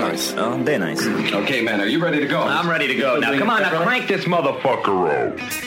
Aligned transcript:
nice. 0.00 0.34
Oh, 0.36 0.68
Är 0.68 0.78
nice. 0.78 1.06
okay, 1.34 1.62
man, 1.62 1.80
are 1.80 1.86
you 1.86 2.00
ready 2.02 2.20
to 2.20 2.26
go? 2.26 2.40
I'm 2.42 2.68
ready 2.68 2.86
to 2.88 2.94
go. 2.94 3.18
Now, 3.18 3.38
come 3.38 3.50
on, 3.50 3.62
now 3.62 3.82
crank 3.84 4.08
this 4.08 4.24
motherfucker 4.24 5.32
up. 5.32 5.65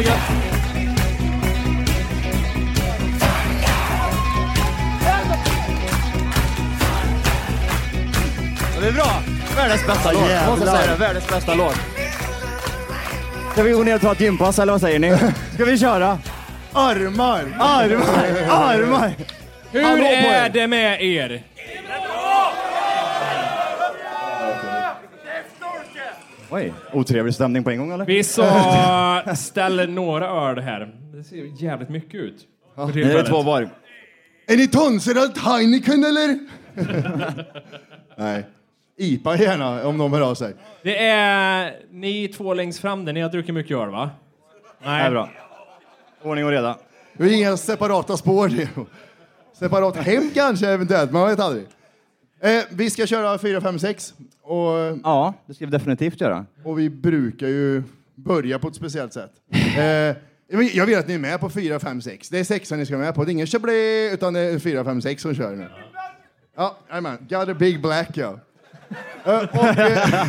Jävla 0.00 0.10
gött! 0.10 0.20
Det 8.80 8.88
är 8.88 8.92
bra! 8.92 9.22
Världens 9.56 9.86
bästa 9.86 10.12
låt. 10.12 10.22
Måste 10.48 10.66
säga 10.66 10.92
det, 10.92 10.96
världens 10.98 11.28
bästa 11.28 11.54
låt. 11.54 11.76
Ska 13.52 13.62
vi 13.62 13.72
gå 13.72 13.82
ner 13.82 13.94
och 13.94 14.00
ta 14.00 14.12
ett 14.12 14.20
gympass 14.20 14.58
eller 14.58 14.72
vad 14.72 14.80
säger 14.80 14.98
ni? 14.98 15.18
Ska 15.54 15.64
vi 15.64 15.78
köra? 15.78 16.18
Armar! 16.72 17.44
Armar! 17.58 18.46
Armar! 18.50 19.12
Hur 19.70 19.82
är 19.82 20.48
det 20.48 20.66
med 20.66 21.02
er? 21.02 21.42
Oj, 26.50 26.72
otrevlig 26.92 27.34
stämning 27.34 27.64
på 27.64 27.70
en 27.70 27.78
gång 27.78 27.92
eller? 27.92 28.04
Vi 28.06 28.24
sa 28.24 29.22
ställ 29.36 29.90
några 29.90 30.26
öl 30.26 30.58
här. 30.58 30.94
Det 31.14 31.24
ser 31.24 31.62
jävligt 31.62 31.88
mycket 31.88 32.14
ut. 32.14 32.46
är 32.76 32.86
det 32.86 32.92
tillfället. 32.92 33.26
två 33.26 33.42
var. 33.42 33.68
Är 34.46 34.56
ni 34.56 34.68
tonsade 34.68 35.32
Heineken 35.40 36.04
eller? 36.04 36.38
Nej. 38.16 38.46
IPA 38.98 39.36
gärna 39.36 39.86
om 39.86 39.98
de 39.98 40.12
hör 40.12 40.20
av 40.20 40.34
sig. 40.34 40.54
Det 40.82 40.98
är 41.06 41.76
ni 41.90 42.28
två 42.28 42.54
längst 42.54 42.80
fram 42.80 43.04
där. 43.04 43.12
Ni 43.12 43.20
har 43.20 43.28
druckit 43.30 43.54
mycket 43.54 43.76
öl, 43.76 43.90
va? 43.90 44.10
Det 44.82 44.88
är 44.88 45.10
bra. 45.10 45.30
Ordning 46.22 46.44
och 46.44 46.50
reda. 46.50 46.78
Det 47.12 47.24
är 47.24 47.32
inga 47.32 47.56
separata 47.56 48.16
spår. 48.16 48.50
Separat 49.58 49.96
hem 49.96 50.30
kanske 50.34 50.68
eventuellt, 50.68 51.12
man 51.12 51.28
vet 51.28 51.40
aldrig. 51.40 51.66
Eh, 52.40 52.62
vi 52.70 52.90
ska 52.90 53.06
köra 53.06 53.38
4, 53.38 53.60
5, 53.60 53.78
6 53.78 54.14
och, 54.42 54.98
Ja, 55.04 55.34
det 55.46 55.54
ska 55.54 55.64
vi 55.64 55.70
definitivt 55.70 56.20
göra. 56.20 56.46
och 56.64 56.78
vi 56.78 56.90
brukar 56.90 57.46
ju 57.46 57.82
börja 58.14 58.58
på 58.58 58.68
ett 58.68 58.74
speciellt 58.74 59.12
sätt. 59.12 59.30
Eh, 59.78 60.16
jag 60.74 60.86
vill 60.86 60.98
att 60.98 61.08
ni 61.08 61.14
är 61.14 61.18
med 61.18 61.40
på 61.40 61.50
4, 61.50 61.78
5, 61.80 62.00
6. 62.02 62.28
Det 62.28 62.38
är 62.38 62.44
sexan 62.44 62.78
ni 62.78 62.86
ska 62.86 62.96
vara 62.96 63.06
med 63.06 63.14
på. 63.14 63.24
Det 63.24 63.30
är 63.30 63.32
ingen 63.32 63.46
chablé, 63.46 64.10
utan 64.12 64.32
det 64.34 64.40
är 64.40 64.58
4, 64.58 64.84
5, 64.84 65.02
6 65.02 65.22
som 65.22 65.34
kör 65.34 65.56
nu. 65.56 65.68
Ja, 66.56 66.76
jajamän. 66.88 67.18
Got 67.28 67.48
a 67.48 67.54
big 67.54 67.82
black, 67.82 68.10
ja. 68.14 68.38
Eh, 69.24 69.38
och, 69.38 69.64
eh, 69.64 70.26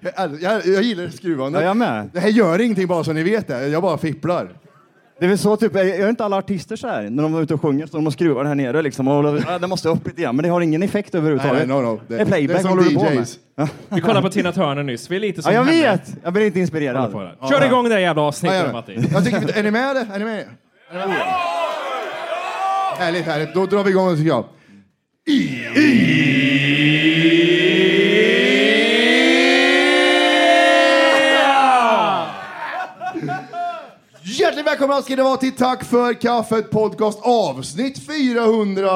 jag, 0.16 0.40
jag, 0.42 0.66
jag 0.66 0.82
gillar 0.82 1.08
skruvande. 1.08 1.58
Ja, 1.58 1.64
jag 1.64 1.76
med. 1.76 2.10
Det 2.12 2.20
här 2.20 2.28
gör 2.28 2.60
ingenting 2.60 2.86
bara 2.86 3.04
så 3.04 3.12
ni 3.12 3.22
vet 3.22 3.48
det. 3.48 3.68
Jag 3.68 3.82
bara 3.82 3.98
fipplar. 3.98 4.48
Det 5.22 5.26
är 5.26 5.28
väl 5.28 5.38
så 5.38 5.56
typ, 5.56 5.74
gör 5.74 6.08
inte 6.08 6.24
alla 6.24 6.36
artister 6.36 6.76
så 6.76 6.88
här? 6.88 7.02
När 7.10 7.22
de 7.22 7.34
är 7.34 7.42
ute 7.42 7.54
och 7.54 7.60
sjunger 7.62 7.86
så 7.86 7.96
de 7.96 8.06
och 8.06 8.12
skruvar 8.12 8.44
här 8.44 8.54
nere 8.54 8.82
liksom 8.82 9.08
och 9.08 9.40
ja, 9.48 9.58
det 9.58 9.66
måste 9.66 9.88
upp 9.88 10.06
lite 10.06 10.22
grann, 10.22 10.36
men 10.36 10.42
det 10.42 10.48
har 10.48 10.60
ingen 10.60 10.82
effekt 10.82 11.14
överhuvudtaget. 11.14 11.68
Nej, 11.68 11.76
no, 11.82 11.82
no. 11.82 12.00
Det 12.08 12.16
är 12.20 12.24
playback 12.24 12.60
som 12.60 12.70
håller 12.70 12.82
du 12.82 12.94
på 12.94 13.02
med. 13.04 13.26
Vi 13.88 14.00
kollade 14.00 14.22
på 14.22 14.28
Tina 14.30 14.52
Turner 14.52 14.82
nyss. 14.82 15.10
Vi 15.10 15.16
är 15.16 15.20
lite 15.20 15.42
som 15.42 15.52
Ja, 15.52 15.58
jag 15.58 15.64
henne. 15.64 15.82
vet! 15.92 16.14
Jag 16.22 16.32
blir 16.32 16.46
inte 16.46 16.60
inspirerad. 16.60 17.12
det. 17.40 17.48
Kör 17.48 17.66
igång 17.66 17.84
det 17.84 17.90
där 17.90 17.98
jävla 17.98 18.22
avsnittet. 18.22 18.72
Matti. 18.72 18.98
Jag 19.12 19.24
tycker, 19.24 19.40
vi- 19.40 19.52
är 19.58 19.62
ni 19.62 19.70
med? 19.70 19.90
eller? 19.90 20.14
Är 20.14 20.18
ni 20.18 20.24
med? 20.24 20.38
Är 20.92 20.98
ni 21.00 21.06
med? 21.06 21.16
Härligt, 22.98 23.26
härligt. 23.26 23.54
Då 23.54 23.66
drar 23.66 23.84
vi 23.84 23.90
igång 23.90 24.10
det 24.10 24.16
tycker 24.16 24.28
jag. 24.28 24.44
Hjärtligt 34.24 34.66
välkomna 34.66 35.02
ska 35.02 35.16
det 35.16 35.22
vara 35.22 35.36
till 35.36 35.52
Tack 35.52 35.84
för 35.84 36.14
kaffet 36.14 36.70
podcast 36.70 37.20
avsnitt 37.22 38.06
400... 38.06 38.88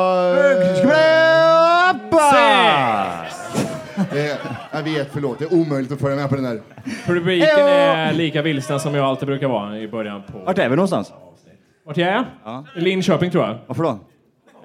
Det, 4.12 4.38
jag 4.73 4.82
vet, 4.82 5.08
förlåt. 5.12 5.38
Det 5.38 5.44
är 5.44 5.55
omöjligt 5.55 5.93
att 5.93 6.00
följa 6.00 6.17
med 6.17 6.28
på 6.28 6.37
den 6.37 6.44
här. 6.44 6.61
Publiken 7.06 7.67
är 7.67 8.12
lika 8.12 8.43
vilsen 8.43 8.81
som 8.81 8.94
jag 8.94 9.05
alltid 9.05 9.26
brukar 9.26 9.49
vara 9.49 9.78
i 9.78 9.88
början 9.88 10.23
på... 10.32 10.38
Vart 10.38 10.58
är 10.58 10.69
vi 10.69 10.76
någonstans? 10.76 11.12
Vart 11.87 11.96
jag 11.96 12.08
är? 12.08 12.25
I 12.76 12.81
Linköping 12.81 13.31
tror 13.31 13.44
jag. 13.44 13.58
Varför 13.67 13.82
då? 13.82 13.99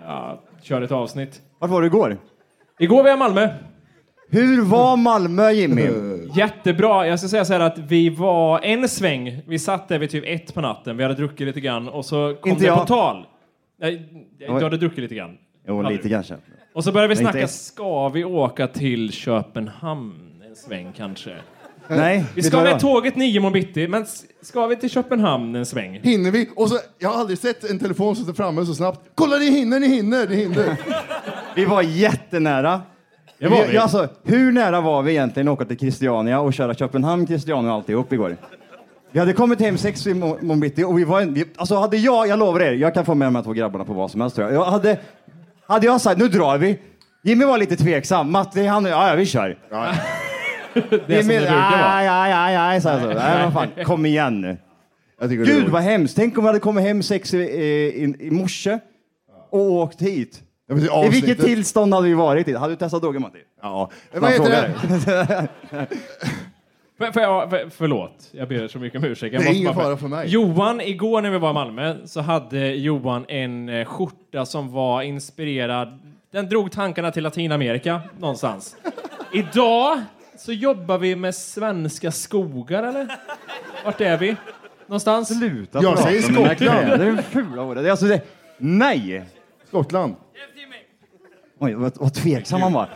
Ja, 0.05 0.41
kör 0.61 0.81
ett 0.81 0.91
avsnitt. 0.91 1.41
Vart 1.59 1.69
var 1.69 1.81
du 1.81 1.87
igår? 1.87 2.17
Igår 2.79 3.03
var 3.03 3.09
jag 3.09 3.17
i 3.17 3.19
Malmö. 3.19 3.49
Hur 4.33 4.61
var 4.61 4.97
Malmö, 4.97 5.51
Jimmy? 5.51 5.89
Jättebra. 6.35 7.07
Jag 7.07 7.19
ska 7.19 7.27
säga 7.27 7.45
så 7.45 7.53
här 7.53 7.59
att 7.59 7.77
vi 7.77 8.09
var 8.09 8.59
en 8.59 8.89
sväng. 8.89 9.41
Vi 9.47 9.59
satt 9.59 9.87
där 9.87 9.99
vid 9.99 10.09
typ 10.09 10.23
ett 10.27 10.53
på 10.53 10.61
natten. 10.61 10.97
Vi 10.97 11.03
hade 11.03 11.15
druckit 11.15 11.47
lite 11.47 11.59
grann 11.61 11.87
och 11.89 12.05
så 12.05 12.35
kom 12.41 12.51
Inte 12.51 12.63
det 12.63 12.67
jag. 12.67 12.79
på 12.79 12.85
tal. 12.85 13.25
Nej, 13.81 14.09
du 14.39 14.63
hade 14.63 14.77
druckit 14.77 14.99
lite 14.99 15.15
grann. 15.15 15.37
Jo, 15.67 15.81
lite 15.81 16.09
kanske. 16.09 16.35
Och 16.73 16.83
så 16.83 16.91
började 16.91 17.07
vi 17.07 17.19
inte 17.19 17.31
snacka, 17.31 17.45
ett. 17.45 17.51
ska 17.51 18.09
vi 18.09 18.23
åka 18.23 18.67
till 18.67 19.11
Köpenhamn 19.11 20.41
en 20.49 20.55
sväng 20.55 20.91
kanske? 20.97 21.35
Nej. 21.87 22.17
Vi 22.17 22.23
vet 22.23 22.35
du 22.35 22.41
ska 22.41 22.57
vad 22.57 22.65
det 22.65 22.69
med 22.73 22.81
var? 22.81 22.93
tåget 22.93 23.15
nio 23.15 23.35
imorgon 23.37 23.53
bitti, 23.53 23.87
men 23.87 24.01
s- 24.03 24.23
ska 24.41 24.67
vi 24.67 24.75
till 24.75 24.89
Köpenhamn 24.89 25.55
en 25.55 25.65
sväng? 25.65 25.99
Hinner 26.03 26.31
vi? 26.31 26.49
Och 26.55 26.69
så, 26.69 26.77
jag 26.99 27.09
har 27.09 27.19
aldrig 27.19 27.37
sett 27.37 27.69
en 27.69 27.79
telefon 27.79 28.15
som 28.15 28.25
står 28.25 28.33
framme 28.33 28.65
så 28.65 28.73
snabbt. 28.75 28.99
Kolla, 29.15 29.37
ni 29.37 29.51
hinner, 29.51 29.79
ni 29.79 29.87
hinner, 29.87 30.27
ni 30.27 30.35
hinner. 30.35 30.77
Vi 31.55 31.65
var 31.65 31.81
jättenära. 31.81 32.81
Det 33.41 33.47
var 33.47 33.65
vi. 33.67 33.75
Ja, 33.75 33.81
alltså, 33.81 34.07
hur 34.23 34.51
nära 34.51 34.81
var 34.81 35.01
vi 35.01 35.11
egentligen 35.11 35.47
att 35.47 35.53
åka 35.53 35.65
till 35.65 35.77
Christiania 35.79 36.39
och 36.39 36.53
köra 36.53 36.73
Köpenhamn, 36.73 37.27
Christiania 37.27 37.71
och 37.71 37.75
alltihop 37.77 38.13
igår? 38.13 38.37
Vi 39.11 39.19
hade 39.19 39.33
kommit 39.33 39.59
hem 39.59 39.77
sex 39.77 40.07
i 40.07 40.13
mo- 40.13 40.43
morgon 40.43 40.59
bitti 40.59 40.83
och 40.83 40.99
vi 40.99 41.03
var 41.03 41.21
en, 41.21 41.33
vi, 41.33 41.45
alltså 41.55 41.75
hade 41.75 41.97
jag, 41.97 42.27
jag 42.27 42.39
lovar 42.39 42.59
er, 42.59 42.71
jag 42.71 42.93
kan 42.93 43.05
få 43.05 43.15
med 43.15 43.25
de 43.27 43.35
här 43.35 43.43
två 43.43 43.53
grabbarna 43.53 43.85
på 43.85 43.93
vad 43.93 44.11
som 44.11 44.21
helst 44.21 44.35
tror 44.35 44.47
jag. 44.51 44.55
jag 44.61 44.65
hade, 44.71 44.97
hade 45.67 45.85
jag 45.85 46.01
sagt 46.01 46.19
nu 46.21 46.27
drar 46.27 46.57
vi, 46.57 46.79
Jimmy 47.23 47.45
var 47.45 47.57
lite 47.57 47.75
tveksam, 47.75 48.31
Matte 48.31 48.63
han, 48.63 48.85
ja, 48.85 49.09
ja 49.09 49.15
vi 49.15 49.25
kör. 49.25 49.57
Det 50.73 50.79
är 50.93 50.97
som 50.97 50.97
Jimmy, 51.15 51.33
det 51.33 51.39
brukar 51.39 51.71
vara. 51.71 52.03
ja, 52.03 52.27
ja, 52.29 52.51
ja, 52.51 52.73
ja, 52.73 52.81
så, 52.81 52.89
så. 52.99 53.07
Nej, 53.07 53.43
vad 53.43 53.53
fan, 53.53 53.67
kom 53.85 54.05
igen 54.05 54.41
nu. 54.41 54.57
Jag 55.19 55.29
tycker 55.29 55.43
det 55.45 55.49
är 55.51 55.53
Gud 55.53 55.61
roligt. 55.61 55.73
vad 55.73 55.81
hemskt, 55.81 56.15
tänk 56.15 56.37
om 56.37 56.43
vi 56.43 56.47
hade 56.47 56.59
kommit 56.59 56.83
hem 56.83 57.03
sex 57.03 57.33
i, 57.33 57.37
i, 57.37 58.15
i 58.19 58.31
morse 58.31 58.79
och 59.51 59.71
åkt 59.71 60.01
hit. 60.01 60.41
Ja, 60.79 61.01
men 61.01 61.05
I 61.05 61.09
vilket 61.09 61.39
tillstånd 61.45 61.93
hade 61.93 62.07
vi 62.07 62.13
varit 62.13 62.47
i? 62.47 62.55
Hade 62.55 62.73
du 62.73 62.77
testat 62.77 63.01
droger 63.01 63.19
Matti? 63.19 63.37
Ja. 63.61 63.89
Vad 64.13 64.31
heter 64.31 64.49
det? 64.49 65.47
För, 66.97 67.11
för, 67.11 67.21
jag- 67.21 67.49
för, 67.49 67.69
förlåt, 67.69 68.29
jag 68.31 68.47
ber 68.47 68.67
så 68.67 68.79
mycket 68.79 68.99
om 69.03 69.05
ursäkt. 69.05 69.33
Jag 69.33 69.43
Det 69.43 69.47
är 69.49 69.53
ingen 69.53 69.75
bara- 69.75 69.83
fara 69.85 69.97
för 69.97 70.07
mig. 70.07 70.27
Johan, 70.29 70.81
igår 70.81 71.21
när 71.21 71.29
vi 71.29 71.37
var 71.37 71.49
i 71.49 71.53
Malmö 71.53 71.95
så 72.05 72.21
hade 72.21 72.67
Johan 72.75 73.25
en 73.27 73.69
eh, 73.69 73.85
skjorta 73.85 74.45
som 74.45 74.71
var 74.71 75.01
inspirerad. 75.01 75.99
Den 76.31 76.49
drog 76.49 76.71
tankarna 76.71 77.11
till 77.11 77.23
Latinamerika 77.23 78.01
någonstans. 78.19 78.75
Idag 79.33 80.01
så 80.37 80.51
jobbar 80.53 80.97
vi 80.97 81.15
med 81.15 81.35
svenska 81.35 82.11
skogar, 82.11 82.83
eller? 82.83 83.07
Vart 83.85 84.01
är 84.01 84.17
vi? 84.17 84.35
Någonstans? 84.87 85.37
Sluta 85.39 85.79
Jag 85.81 85.93
prata 85.95 86.07
säger 86.07 86.27
om 86.27 86.33
mina 86.35 86.55
Skottland. 86.55 86.79
kläder, 86.81 86.97
Det 86.97 87.17
är 87.17 87.21
fula 87.21 87.61
ordet. 87.63 87.91
Alltså 87.91 88.05
det, 88.05 88.21
nej! 88.57 89.23
Skottland. 89.71 90.15
Oj, 91.59 91.73
vad, 91.73 91.91
vad 91.95 92.13
tveksam 92.13 92.61
han 92.61 92.73
var. 92.73 92.89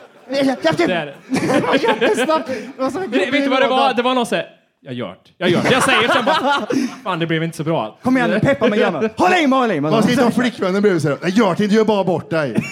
Där. 0.88 1.16
Jättesnabbt! 1.82 2.50
Vet 2.50 3.34
vet 3.34 3.44
du 3.44 3.48
vad 3.48 3.62
det 3.62 3.68
var? 3.68 3.94
Det 3.94 4.02
var 4.02 4.16
någon 4.16 4.26
såhär, 4.26 4.46
jag 4.82 4.94
gör 4.94 5.08
det, 5.24 5.32
jag 5.38 5.50
gör 5.50 5.62
det. 5.64 5.70
Jag 5.72 5.84
säger 5.84 6.08
sen 6.08 6.26
bara, 6.26 6.68
fan 7.04 7.20
det 7.20 7.28
blev 7.28 7.44
inte 7.44 7.58
så 7.58 7.64
bra. 7.64 7.98
Kom 8.04 8.18
igen 8.18 8.30
nu, 8.30 8.40
peppa 8.40 8.68
mig 8.68 8.80
gärna. 8.80 9.10
Håll 9.18 9.34
i 9.34 9.48
mig, 9.48 9.60
håll 9.60 9.72
i 9.72 9.82
mig! 9.82 9.92
Man 9.92 10.02
ska 10.04 10.12
inte 10.12 10.24
ha 10.24 10.32
flickvännen 10.32 10.82
bredvid 10.82 11.02
sig. 11.02 11.16
Nej, 11.22 11.32
gör 11.32 11.56
det 11.56 11.64
inte, 11.64 11.76
gör 11.76 11.86
bara 11.86 12.04
bort 12.04 12.30
dig. 12.30 12.64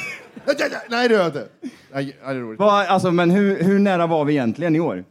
Nej, 0.90 1.08
det 1.08 1.14
gör 1.14 1.20
jag 1.22 1.28
inte. 1.28 1.48
Nej, 1.94 2.18
det 2.26 2.30
är 2.30 2.36
roligt. 2.36 2.60
Vad- 2.60 2.86
Alltså, 2.88 3.12
men 3.12 3.32
hur, 3.32 3.64
hur 3.64 3.80
nära 3.80 4.08
var 4.08 4.26
vi 4.26 4.34
egentligen 4.34 4.76
i 4.76 4.80
år? 4.80 5.04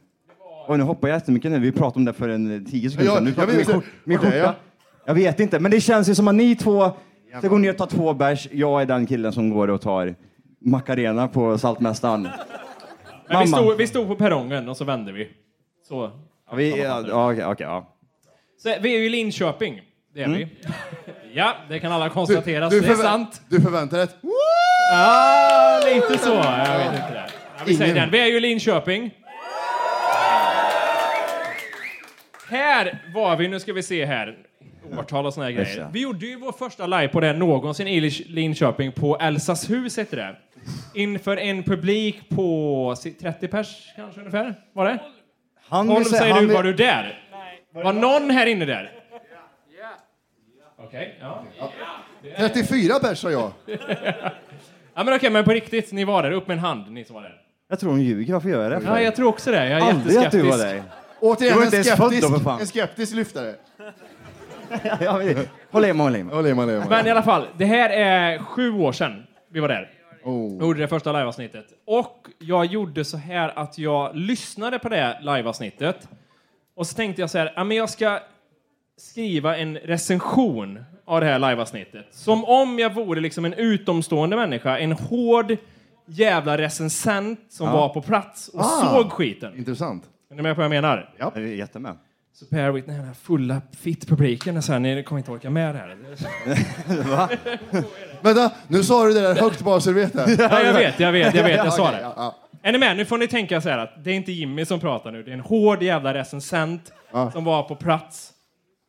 Och 0.66 0.78
nu 0.78 0.84
hoppar 0.84 1.08
jag 1.08 1.16
jättemycket 1.16 1.50
nu. 1.50 1.58
Vi 1.58 1.72
pratade 1.72 1.96
om 1.98 2.04
det 2.04 2.12
för 2.12 2.28
en 2.28 2.54
eh, 2.66 2.70
tio 2.70 2.90
sekunder 2.90 3.12
Ja, 3.12 3.16
sedan. 3.16 3.24
Nu 3.24 3.30
jag 3.30 3.36
pratar 3.36 3.52
vi 3.52 3.58
vet 3.58 3.68
min, 3.68 3.76
inte. 3.76 3.86
skjort, 3.88 3.94
min 4.04 4.18
Vart 4.18 4.26
är 4.26 4.30
skjorta. 4.30 4.44
jag? 4.46 4.54
Jag 5.06 5.14
vet 5.14 5.40
inte, 5.40 5.60
men 5.60 5.70
det 5.70 5.80
känns 5.80 6.08
ju 6.08 6.14
som 6.14 6.28
att 6.28 6.34
ni 6.34 6.56
två 6.56 6.90
ska 7.38 7.48
gå 7.48 7.58
ner 7.58 7.70
och 7.70 7.76
ta 7.78 7.86
två 7.86 8.14
bärs. 8.14 8.48
Jag 8.52 8.82
är 8.82 8.86
den 8.86 9.06
killen 9.06 9.32
som 9.32 9.50
går 9.50 9.68
och 9.70 9.80
tar 9.80 10.14
Macarena 10.60 11.28
på 11.28 11.58
Saltmästaren. 11.58 12.22
Men 12.22 12.30
vi, 13.28 13.34
Mamma. 13.34 13.46
stod, 13.46 13.76
vi 13.76 13.86
stod 13.86 14.08
på 14.08 14.14
perrongen 14.16 14.68
och 14.68 14.76
så 14.76 14.84
vände 14.84 15.12
vi. 15.12 15.28
Så. 15.88 16.10
Ja, 16.50 16.56
vi, 16.56 16.82
ja, 16.82 17.04
ja, 17.08 17.32
okej, 17.32 17.44
okej, 17.46 17.66
ja. 17.66 17.96
så 18.62 18.74
vi 18.80 18.94
är 18.94 18.98
ju 18.98 19.06
i 19.06 19.08
Linköping. 19.08 19.80
Det 20.14 20.22
är 20.22 20.28
vi. 20.28 20.48
Ja, 21.34 21.54
det 21.68 21.78
kan 21.78 21.92
alla 21.92 22.04
Du, 22.04 22.10
konstatera. 22.10 22.68
du, 22.68 22.80
det 22.80 22.86
är 22.86 22.90
förvä- 22.94 23.02
sant. 23.02 23.42
du 23.48 23.60
förväntar 23.60 23.96
dig 23.96 24.04
ett... 24.04 24.16
Ja, 24.92 25.80
lite 25.86 26.18
så. 26.18 26.30
Jag 26.34 26.78
vet 26.78 26.86
inte 27.00 27.12
det. 27.12 27.30
Ja, 27.58 27.62
vi 27.66 27.74
säger 27.76 27.92
Ingen. 27.92 28.02
den. 28.02 28.10
Vi 28.10 28.20
är 28.20 28.26
ju 28.26 28.36
i 28.36 28.40
Linköping. 28.40 29.10
Här 32.48 33.02
var 33.14 33.36
vi, 33.36 33.48
nu 33.48 33.60
ska 33.60 33.72
vi 33.72 33.82
se 33.82 34.04
här. 34.04 34.36
Årtal 34.98 35.26
och 35.26 35.34
såna 35.34 35.46
här 35.46 35.52
grejer. 35.52 35.88
Vi 35.92 36.00
gjorde 36.02 36.26
ju 36.26 36.36
vår 36.36 36.52
första 36.52 36.86
live 36.86 37.08
på 37.08 37.20
det 37.20 37.32
någonsin 37.32 37.88
i 37.88 38.00
Linköping 38.10 38.92
på 38.92 39.16
Elsas 39.20 39.70
hus 39.70 39.98
heter 39.98 40.16
det. 40.16 40.36
Inför 40.94 41.36
en 41.36 41.62
publik 41.62 42.28
på 42.28 42.94
si- 42.98 43.12
30 43.14 43.48
pers 43.48 43.92
kanske 43.96 44.20
ungefär. 44.20 44.54
Var 44.72 44.84
det? 44.86 44.98
Han 45.68 45.86
12 45.88 45.98
vill 45.98 46.08
säga- 46.08 46.20
säger 46.20 46.32
han 46.34 46.42
du, 46.42 46.46
vill- 46.48 46.56
var 46.56 46.62
du 46.62 46.72
där? 46.72 47.18
Var 47.74 47.92
någon 47.92 48.30
här 48.30 48.46
inne 48.46 48.64
där? 48.64 48.92
Okej, 50.78 51.18
ja. 51.20 51.44
34 52.38 52.94
bärs 53.02 53.18
sa 53.18 53.30
jag. 53.30 53.50
Ja 54.94 55.04
men 55.04 55.14
okej, 55.14 55.30
men 55.30 55.44
på 55.44 55.50
riktigt, 55.52 55.92
ni 55.92 56.04
var 56.04 56.22
där. 56.22 56.30
Upp 56.30 56.46
med 56.48 56.54
en 56.54 56.58
hand, 56.64 56.90
ni 56.92 57.04
som 57.04 57.14
var 57.14 57.22
där. 57.22 57.40
Jag 57.68 57.80
tror 57.80 57.90
hon 57.90 58.00
ljuger. 58.02 58.32
Varför 58.32 58.48
gör 58.48 58.62
jag 58.62 58.72
det? 58.72 58.80
för? 58.80 58.86
Ja, 58.96 59.00
jag 59.00 59.16
tror 59.16 59.28
också 59.28 59.50
det. 59.50 59.68
Jag 59.68 59.80
är 59.80 59.90
Aldrig 59.90 60.16
att 60.16 60.30
du 60.32 60.38
var 60.42 60.46
jätteskeptisk. 60.48 60.58
där. 60.58 60.82
Återigen 61.20 61.54
Du 61.54 61.58
var 61.60 61.64
en 61.78 61.84
skeptisk, 61.84 62.60
en 62.60 62.66
skeptisk 62.66 63.14
lyftare. 63.14 63.54
Ja, 65.00 65.12
Håll 65.70 65.84
i 65.84 65.92
mig, 65.92 66.04
håll 66.04 66.16
i 66.16 66.24
mig. 66.24 66.34
Håll 66.34 66.46
i, 66.46 66.50
håll 66.52 66.70
i. 66.70 66.82
Men 66.88 67.06
i 67.06 67.10
alla 67.10 67.22
fall, 67.22 67.46
det 67.58 67.64
här 67.64 67.90
är 67.90 68.38
sju 68.38 68.72
år 68.72 68.92
sedan 68.92 69.22
vi 69.50 69.60
var 69.60 69.68
där. 69.68 69.90
Oh. 70.24 70.52
Jag 70.58 70.62
gjorde 70.66 70.80
det 70.80 70.88
första 70.88 71.12
liveavsnittet. 71.12 71.66
Och 71.86 72.26
jag 72.38 72.66
gjorde 72.66 73.04
så 73.04 73.16
här 73.16 73.58
att 73.58 73.78
jag 73.78 74.16
lyssnade 74.16 74.78
på 74.78 74.88
det 74.88 75.18
liveavsnittet. 75.20 76.08
Och 76.76 76.86
så 76.86 76.94
tänkte 76.94 77.20
jag 77.22 77.30
så 77.30 77.38
här, 77.38 77.52
ja 77.56 77.64
men 77.64 77.76
jag 77.76 77.90
ska 77.90 78.18
skriva 78.96 79.56
en 79.56 79.76
recension 79.78 80.84
av 81.04 81.20
det 81.20 81.26
här 81.26 81.38
liveavsnittet. 81.38 82.06
Som 82.10 82.44
om 82.44 82.78
jag 82.78 82.94
vore 82.94 83.20
liksom 83.20 83.44
en 83.44 83.54
utomstående 83.54 84.36
människa, 84.36 84.78
en 84.78 84.92
hård 84.92 85.56
jävla 86.06 86.58
recensent 86.58 87.40
som 87.48 87.72
var 87.72 87.88
på 87.88 88.02
plats 88.02 88.48
och 88.48 88.60
Ah. 88.60 88.64
såg 88.94 89.12
skiten. 89.12 89.56
Intressant. 89.58 90.04
Är 90.30 90.34
ni 90.34 90.42
med 90.42 90.54
på 90.54 90.58
vad 90.58 90.64
jag 90.64 90.70
menar? 90.82 91.14
Jag 91.18 91.36
är 91.36 91.40
jättemed. 91.40 91.96
Så 92.34 92.46
Per 92.46 92.70
with 92.70 92.86
den 92.88 93.04
här 93.04 93.14
fulla 93.14 93.62
fitt-publiken 93.80 94.62
så 94.62 94.72
här, 94.72 94.80
ni 94.80 95.02
kommer 95.02 95.18
inte 95.18 95.30
orka 95.30 95.50
med 95.50 95.74
det 95.74 95.78
här. 95.78 95.96
Vänta, 98.22 98.50
nu 98.68 98.82
sa 98.82 99.04
du 99.06 99.12
det 99.12 99.20
där 99.20 99.34
högt 99.34 99.60
bara 99.60 99.80
så 99.80 99.90
du 99.90 99.94
vet 99.94 100.12
det. 100.12 100.36
Ja, 100.38 100.62
jag 100.62 100.72
vet, 100.72 101.00
jag 101.00 101.12
vet, 101.12 101.34
jag 101.34 101.44
vet, 101.44 101.56
jag 101.56 101.72
sa 101.72 101.90
det. 101.90 102.00
ja, 102.00 102.12
ja. 102.16 102.36
Är 102.62 102.72
ni 102.72 102.78
med? 102.78 102.96
Nu 102.96 103.04
får 103.04 103.18
ni 103.18 103.28
tänka 103.28 103.60
så 103.60 103.68
här 103.68 103.78
att 103.78 104.04
det 104.04 104.10
är 104.10 104.14
inte 104.14 104.32
Jimmy 104.32 104.64
som 104.64 104.80
pratar 104.80 105.10
nu, 105.12 105.22
det 105.22 105.30
är 105.30 105.34
en 105.34 105.40
hård 105.40 105.82
jävla 105.82 106.14
recensent 106.14 106.92
som 107.32 107.44
var 107.44 107.62
på 107.62 107.76
plats. 107.76 108.32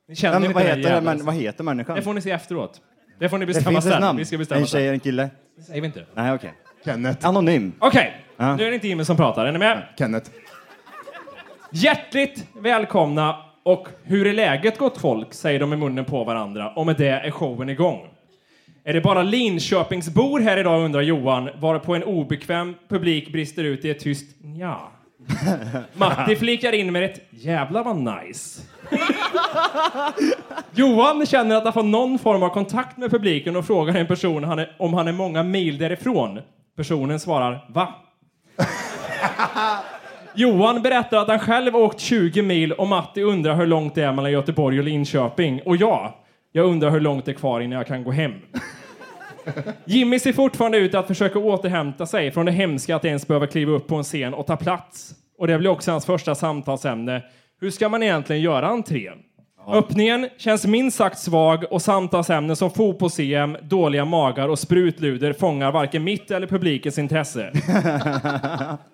Ni 0.08 0.16
känner 0.16 0.34
Men, 0.40 0.44
inte 0.44 0.54
vad, 0.56 0.64
heter 0.64 0.76
det, 0.78 0.90
jävla- 0.90 1.14
men, 1.16 1.26
vad 1.26 1.36
heter 1.36 1.64
människan? 1.64 1.96
Det 1.96 2.02
får 2.02 2.14
ni 2.14 2.22
se 2.22 2.32
efteråt. 2.32 2.82
Det 3.20 3.30
får 3.30 3.38
ni 3.38 3.46
Det 3.46 3.54
bestämma 3.54 3.70
finns 3.82 3.86
ett 3.86 3.92
sen. 3.92 4.02
namn. 4.02 4.20
Vi 4.20 4.26
ska 4.26 4.38
bestämma 4.38 4.62
En 4.62 4.68
tjej, 4.68 4.88
en 4.88 5.00
kille? 5.00 5.30
Det 5.58 5.64
säger 5.64 5.82
vi 5.82 5.88
inte. 5.88 6.06
Nej, 6.14 6.34
okej. 6.34 6.54
Kenneth. 6.86 7.28
Anonym. 7.28 7.74
Okej, 7.80 8.24
Ja. 8.38 8.56
nu 8.56 8.64
är 8.66 8.70
det 8.70 8.76
inte 8.76 8.88
Jimmy 8.88 9.06
som 9.06 9.18
pratar. 9.18 9.46
Är 9.46 9.52
ni 9.52 9.60
med? 9.60 9.84
Kenneth. 9.98 10.30
Hjärtligt 11.76 12.48
välkomna 12.56 13.36
och 13.64 13.88
hur 14.04 14.28
är 14.28 14.34
läget 14.34 14.78
gott 14.78 14.98
folk, 14.98 15.34
säger 15.34 15.60
de 15.60 15.74
i 15.74 15.76
munnen 15.76 16.06
på 16.06 16.24
varandra 16.24 16.70
och 16.70 16.86
med 16.86 16.96
det 16.98 17.08
är 17.08 17.32
showen 17.32 17.70
igång. 17.70 18.08
Är 18.84 18.94
det 18.94 19.02
bara 19.02 19.24
Linköpingsbor 19.24 20.40
här 20.40 20.58
idag 20.58 20.86
undrar 20.86 21.02
Johan, 21.02 21.50
varpå 21.60 21.96
en 21.96 22.04
obekväm 22.04 22.76
publik 22.90 23.32
brister 23.32 23.64
ut 23.64 23.86
i 23.86 23.90
ett 23.90 24.00
tyst 24.00 24.36
ja. 24.60 24.92
Matti 25.94 26.36
flikar 26.36 26.74
in 26.74 26.92
med 26.92 27.04
ett 27.04 27.20
jävla 27.30 27.84
vad 27.84 27.98
nice. 27.98 28.62
Johan 30.72 31.26
känner 31.26 31.56
att 31.56 31.64
han 31.64 31.74
får 31.74 31.84
någon 31.84 32.20
form 32.20 32.44
av 32.44 32.50
kontakt 32.50 32.98
med 32.98 33.12
publiken 33.12 33.56
och 33.56 33.66
frågar 33.66 33.96
en 33.96 34.08
person 34.08 34.44
han 34.44 34.60
är, 34.60 34.76
om 34.80 34.94
han 34.94 35.08
är 35.08 35.14
många 35.14 35.44
mil 35.44 35.78
därifrån. 35.78 36.40
Personen 36.76 37.20
svarar 37.20 37.66
va? 37.70 37.96
Johan 40.36 40.82
berättar 40.82 41.18
att 41.18 41.28
han 41.28 41.40
själv 41.40 41.76
åkt 41.76 42.00
20 42.00 42.42
mil 42.42 42.72
och 42.72 42.88
Matti 42.88 43.22
undrar 43.22 43.56
hur 43.56 43.68
långt 43.68 43.96
det 43.96 44.04
är 44.04 44.14
mellan 44.14 44.32
Göteborg 44.32 44.80
och 44.80 44.86
Linköping. 44.86 45.62
Och 45.66 45.78
ja, 45.78 46.24
jag 46.52 46.66
undrar 46.66 46.90
hur 46.90 47.00
långt 47.00 47.26
det 47.26 47.32
är 47.32 47.36
kvar 47.36 47.62
innan 47.62 47.78
jag 47.78 47.88
kan 47.88 48.04
gå 48.04 48.12
hem. 48.12 48.34
Jimmy 49.86 50.20
ser 50.20 50.34
fortfarande 50.34 50.78
ut 50.78 50.96
att 50.96 51.08
försöka 51.08 51.40
återhämta 51.40 52.06
sig 52.06 52.32
från 52.32 52.46
det 52.46 52.52
hemska 52.52 52.96
att 52.96 53.06
ens 53.06 53.28
behöva 53.28 53.48
kliva 53.48 53.72
upp 53.72 53.88
på 53.88 53.96
en 53.96 54.04
scen 54.04 54.34
och 54.34 54.48
ta 54.48 54.58
plats. 54.58 55.12
Och 55.38 55.48
det 55.48 55.58
blir 55.58 55.70
också 55.70 55.92
hans 55.92 56.06
första 56.06 56.36
samtalsämne. 56.36 57.22
Hur 57.62 57.70
ska 57.70 57.90
man 57.90 58.04
egentligen 58.04 58.42
göra 58.42 58.68
entré? 58.68 59.12
Öppningen 59.68 60.30
känns 60.38 60.66
minst 60.66 60.98
sagt 60.98 61.20
svag 61.20 61.66
och 61.72 61.82
samtalsämnen 61.82 62.56
som 62.56 62.70
fotbolls-EM, 62.70 63.58
dåliga 63.62 64.06
magar 64.06 64.50
och 64.50 64.60
sprutluder 64.60 65.34
fångar 65.34 65.72
varken 65.72 66.04
mitt 66.04 66.32
eller 66.32 66.48
publikens 66.48 66.98
intresse. 66.98 67.52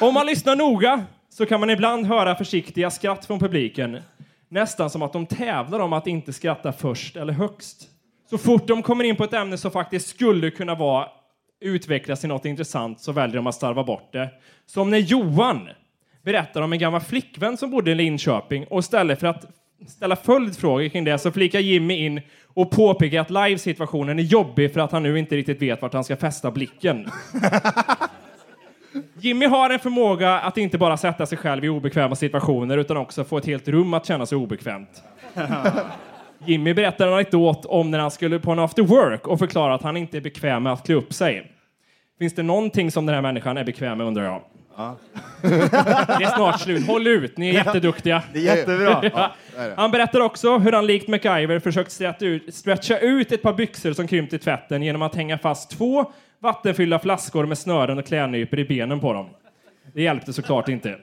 Om 0.00 0.14
man 0.14 0.26
lyssnar 0.26 0.56
noga 0.56 1.04
så 1.28 1.46
kan 1.46 1.60
man 1.60 1.70
ibland 1.70 2.06
höra 2.06 2.34
försiktiga 2.34 2.90
skratt 2.90 3.26
från 3.26 3.38
publiken. 3.38 3.98
Nästan 4.48 4.90
som 4.90 5.02
att 5.02 5.12
de 5.12 5.26
tävlar 5.26 5.80
om 5.80 5.92
att 5.92 6.06
inte 6.06 6.32
skratta 6.32 6.72
först 6.72 7.16
eller 7.16 7.32
högst. 7.32 7.88
Så 8.30 8.38
fort 8.38 8.66
de 8.66 8.82
kommer 8.82 9.04
in 9.04 9.16
på 9.16 9.24
ett 9.24 9.32
ämne 9.32 9.58
som 9.58 9.70
faktiskt 9.70 10.08
skulle 10.08 10.50
kunna 10.50 10.74
vara 10.74 11.08
utvecklas 11.60 12.20
till 12.20 12.28
något 12.28 12.44
intressant 12.44 13.00
så 13.00 13.12
väljer 13.12 13.36
de 13.36 13.46
att 13.46 13.54
starva 13.54 13.84
bort 13.84 14.12
det. 14.12 14.30
Som 14.66 14.90
när 14.90 14.98
Johan 14.98 15.68
berättar 16.24 16.62
om 16.62 16.72
en 16.72 16.78
gammal 16.78 17.00
flickvän 17.00 17.56
som 17.56 17.70
bodde 17.70 17.90
i 17.90 17.94
Linköping 17.94 18.66
och 18.66 18.78
istället 18.78 19.20
för 19.20 19.26
att 19.26 19.44
ställa 19.86 20.16
följdfrågor 20.16 20.88
kring 20.88 21.04
det 21.04 21.18
så 21.18 21.32
flikar 21.32 21.58
Jimmy 21.58 21.94
in 21.94 22.20
och 22.44 22.70
påpekar 22.70 23.20
att 23.20 23.30
livesituationen 23.30 24.18
är 24.18 24.22
jobbig 24.22 24.72
för 24.72 24.80
att 24.80 24.92
han 24.92 25.02
nu 25.02 25.18
inte 25.18 25.36
riktigt 25.36 25.62
vet 25.62 25.82
vart 25.82 25.94
han 25.94 26.04
ska 26.04 26.16
fästa 26.16 26.50
blicken. 26.50 27.10
Jimmy 29.20 29.46
har 29.46 29.70
en 29.70 29.78
förmåga 29.78 30.38
att 30.38 30.58
inte 30.58 30.78
bara 30.78 30.96
sätta 30.96 31.26
sig 31.26 31.38
själv 31.38 31.64
i 31.64 31.68
obekväma 31.68 32.14
situationer 32.14 32.78
utan 32.78 32.96
också 32.96 33.24
få 33.24 33.38
ett 33.38 33.46
helt 33.46 33.68
rum 33.68 33.94
att 33.94 34.06
känna 34.06 34.26
sig 34.26 34.38
obekvämt. 34.38 35.02
Jimmy 36.44 36.74
berättar 36.74 37.06
en 37.06 37.12
anekdot 37.12 37.64
om 37.64 37.90
när 37.90 37.98
han 37.98 38.10
skulle 38.10 38.38
på 38.38 38.52
en 38.52 38.58
after 38.58 38.82
work 38.82 39.26
och 39.26 39.38
förklarar 39.38 39.74
att 39.74 39.82
han 39.82 39.96
inte 39.96 40.16
är 40.16 40.20
bekväm 40.20 40.62
med 40.62 40.72
att 40.72 40.86
klä 40.86 40.94
upp 40.94 41.12
sig. 41.12 41.52
Finns 42.18 42.34
det 42.34 42.42
någonting 42.42 42.90
som 42.90 43.06
den 43.06 43.14
här 43.14 43.22
människan 43.22 43.56
är 43.56 43.64
bekväm 43.64 43.98
med 43.98 44.06
undrar 44.06 44.24
jag? 44.24 44.42
det 45.42 46.24
är 46.24 46.36
snart 46.36 46.60
slut. 46.60 46.86
Håll 46.86 47.06
ut, 47.06 47.36
ni 47.36 47.48
är 47.48 47.52
jätteduktiga. 47.64 48.22
Det 48.32 48.38
är 48.38 48.56
jättebra. 48.56 49.10
Ja. 49.14 49.30
Han 49.76 49.90
berättar 49.90 50.20
också 50.20 50.58
hur 50.58 50.72
han 50.72 50.86
likt 50.86 51.08
MacGyver 51.08 51.58
försökt 51.58 51.92
stretcha 51.92 52.26
ut, 52.26 52.54
stretcha 52.54 52.98
ut 52.98 53.32
ett 53.32 53.42
par 53.42 53.52
byxor 53.52 53.92
som 53.92 54.08
krympt 54.08 54.32
i 54.32 54.38
tvätten 54.38 54.82
genom 54.82 55.02
att 55.02 55.14
hänga 55.14 55.38
fast 55.38 55.70
två 55.70 56.12
vattenfyllda 56.40 56.98
flaskor 56.98 57.46
med 57.46 57.58
snören 57.58 57.98
och 57.98 58.06
klädnypor 58.06 58.58
i 58.58 58.64
benen 58.64 59.00
på 59.00 59.12
dem. 59.12 59.26
Det 59.94 60.02
hjälpte 60.02 60.32
såklart 60.32 60.68
inte. 60.68 60.98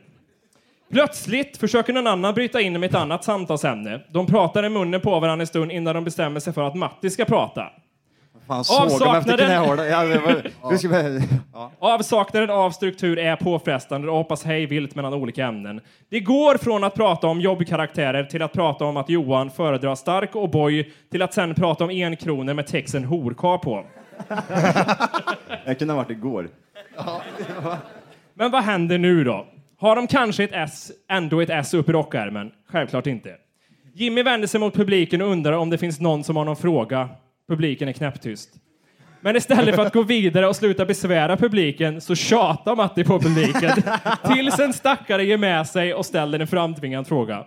Plötsligt 0.92 1.58
försöker 1.58 1.94
någon 1.94 2.08
annan 2.08 2.34
bryta 2.34 2.62
in 2.62 2.80
med 2.80 2.90
ett 2.90 2.96
annat 2.96 3.24
samtalsämne. 3.24 4.02
De 4.10 4.28
pratar 4.28 4.66
i 4.66 4.70
munnen 4.70 5.02
på 5.02 5.20
varandra 5.20 5.44
en 5.44 5.48
stund 5.48 5.72
innan 5.72 5.96
de 5.96 6.04
bestämmer 6.04 6.40
sig 6.40 6.54
för 6.54 6.68
att 6.68 6.76
Matti 6.76 7.10
ska 7.10 7.26
prata. 7.26 7.70
Fan, 8.48 8.60
Avsaknaden-? 8.60 9.52
Ja, 9.52 9.66
var, 9.66 10.52
ja. 11.54 11.72
Avsaknaden 11.80 12.50
av 12.50 12.72
struktur 12.72 13.20
är 13.20 13.36
påfrestande 13.36 14.10
och 14.10 14.18
hoppas 14.18 14.44
hej 14.44 14.66
vilt 14.66 14.96
mellan 14.96 15.14
olika 15.14 15.46
ämnen. 15.46 15.82
Det 16.10 16.20
går 16.20 16.58
från 16.58 16.84
att 16.84 16.96
prata 16.96 17.28
om 17.28 17.42
jobbkaraktärer 17.42 18.24
till 18.24 18.42
att 18.42 18.54
prata 18.54 18.86
om 18.86 18.98
att 18.98 19.10
Johan 19.10 19.50
föredrar 19.50 19.96
stark 19.96 20.36
och 20.36 20.50
boy 20.50 20.92
till 21.12 21.22
att 21.22 21.34
sen 21.34 21.56
prata 21.56 21.84
om 21.84 21.90
enkronor 21.90 22.54
med 22.54 22.68
texten 22.68 23.04
horka 23.04 23.58
på. 23.58 23.86
Jag 25.66 25.80
kunde 25.80 25.94
ha 25.94 26.02
varit 26.02 26.10
igår. 26.10 26.50
Men 28.34 28.52
vad 28.52 28.64
händer 28.64 28.98
nu 28.98 29.24
då? 29.24 29.48
Har 29.78 29.96
de 29.96 30.08
kanske 30.08 30.44
ett 30.44 30.54
S, 30.54 30.92
ändå 31.10 31.42
ett 31.42 31.50
S 31.50 31.74
upp 31.74 31.90
i 31.90 31.92
rockärmen? 31.92 32.52
Självklart 32.68 33.08
inte. 33.08 33.36
Jimmy 33.94 34.24
vänder 34.24 34.48
sig 34.48 34.60
mot 34.60 34.74
publiken 34.74 35.22
och 35.22 35.28
undrar 35.28 35.54
om 35.54 35.70
det 35.70 35.78
finns 35.78 36.00
någon 36.00 36.24
som 36.24 36.36
har 36.36 36.46
någon 36.46 36.56
fråga. 36.56 37.10
Publiken 37.48 37.88
är 37.88 37.94
knäpptyst. 37.94 38.50
Men 39.22 39.36
istället 39.36 39.76
för 39.76 39.86
att 39.86 39.94
gå 39.94 40.04
vidare 40.04 40.48
och 40.48 40.56
sluta 40.56 40.86
besvära 40.86 41.38
publiken 41.38 42.02
så 42.02 42.16
tjatar 42.16 42.76
Matti 42.76 43.04
på 43.04 43.20
publiken 43.20 43.72
tills 44.34 44.60
en 44.60 44.74
stackare 44.74 45.26
ger 45.26 45.38
med 45.38 45.68
sig 45.68 45.94
och 45.94 46.06
ställer 46.06 46.40
en 46.40 46.48
framtvingad 46.48 47.08
fråga. 47.08 47.46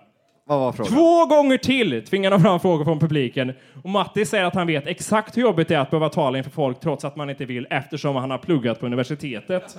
Vad 0.48 0.58
var 0.60 0.72
frågan? 0.72 0.92
Två 0.92 1.26
gånger 1.26 1.58
till 1.58 2.06
tvingar 2.06 2.30
de 2.30 2.42
fram 2.42 2.60
frågor 2.60 2.84
från 2.84 2.98
publiken 2.98 3.52
och 3.82 3.90
Matti 3.90 4.24
säger 4.24 4.44
att 4.44 4.54
han 4.54 4.66
vet 4.66 4.86
exakt 4.86 5.36
hur 5.36 5.42
jobbigt 5.42 5.68
det 5.68 5.74
är 5.74 5.78
att 5.78 5.90
behöva 5.90 6.08
tala 6.08 6.38
inför 6.38 6.50
folk 6.50 6.80
trots 6.80 7.04
att 7.04 7.16
man 7.16 7.30
inte 7.30 7.44
vill 7.44 7.66
eftersom 7.70 8.16
han 8.16 8.30
har 8.30 8.38
pluggat 8.38 8.80
på 8.80 8.86
universitetet. 8.86 9.76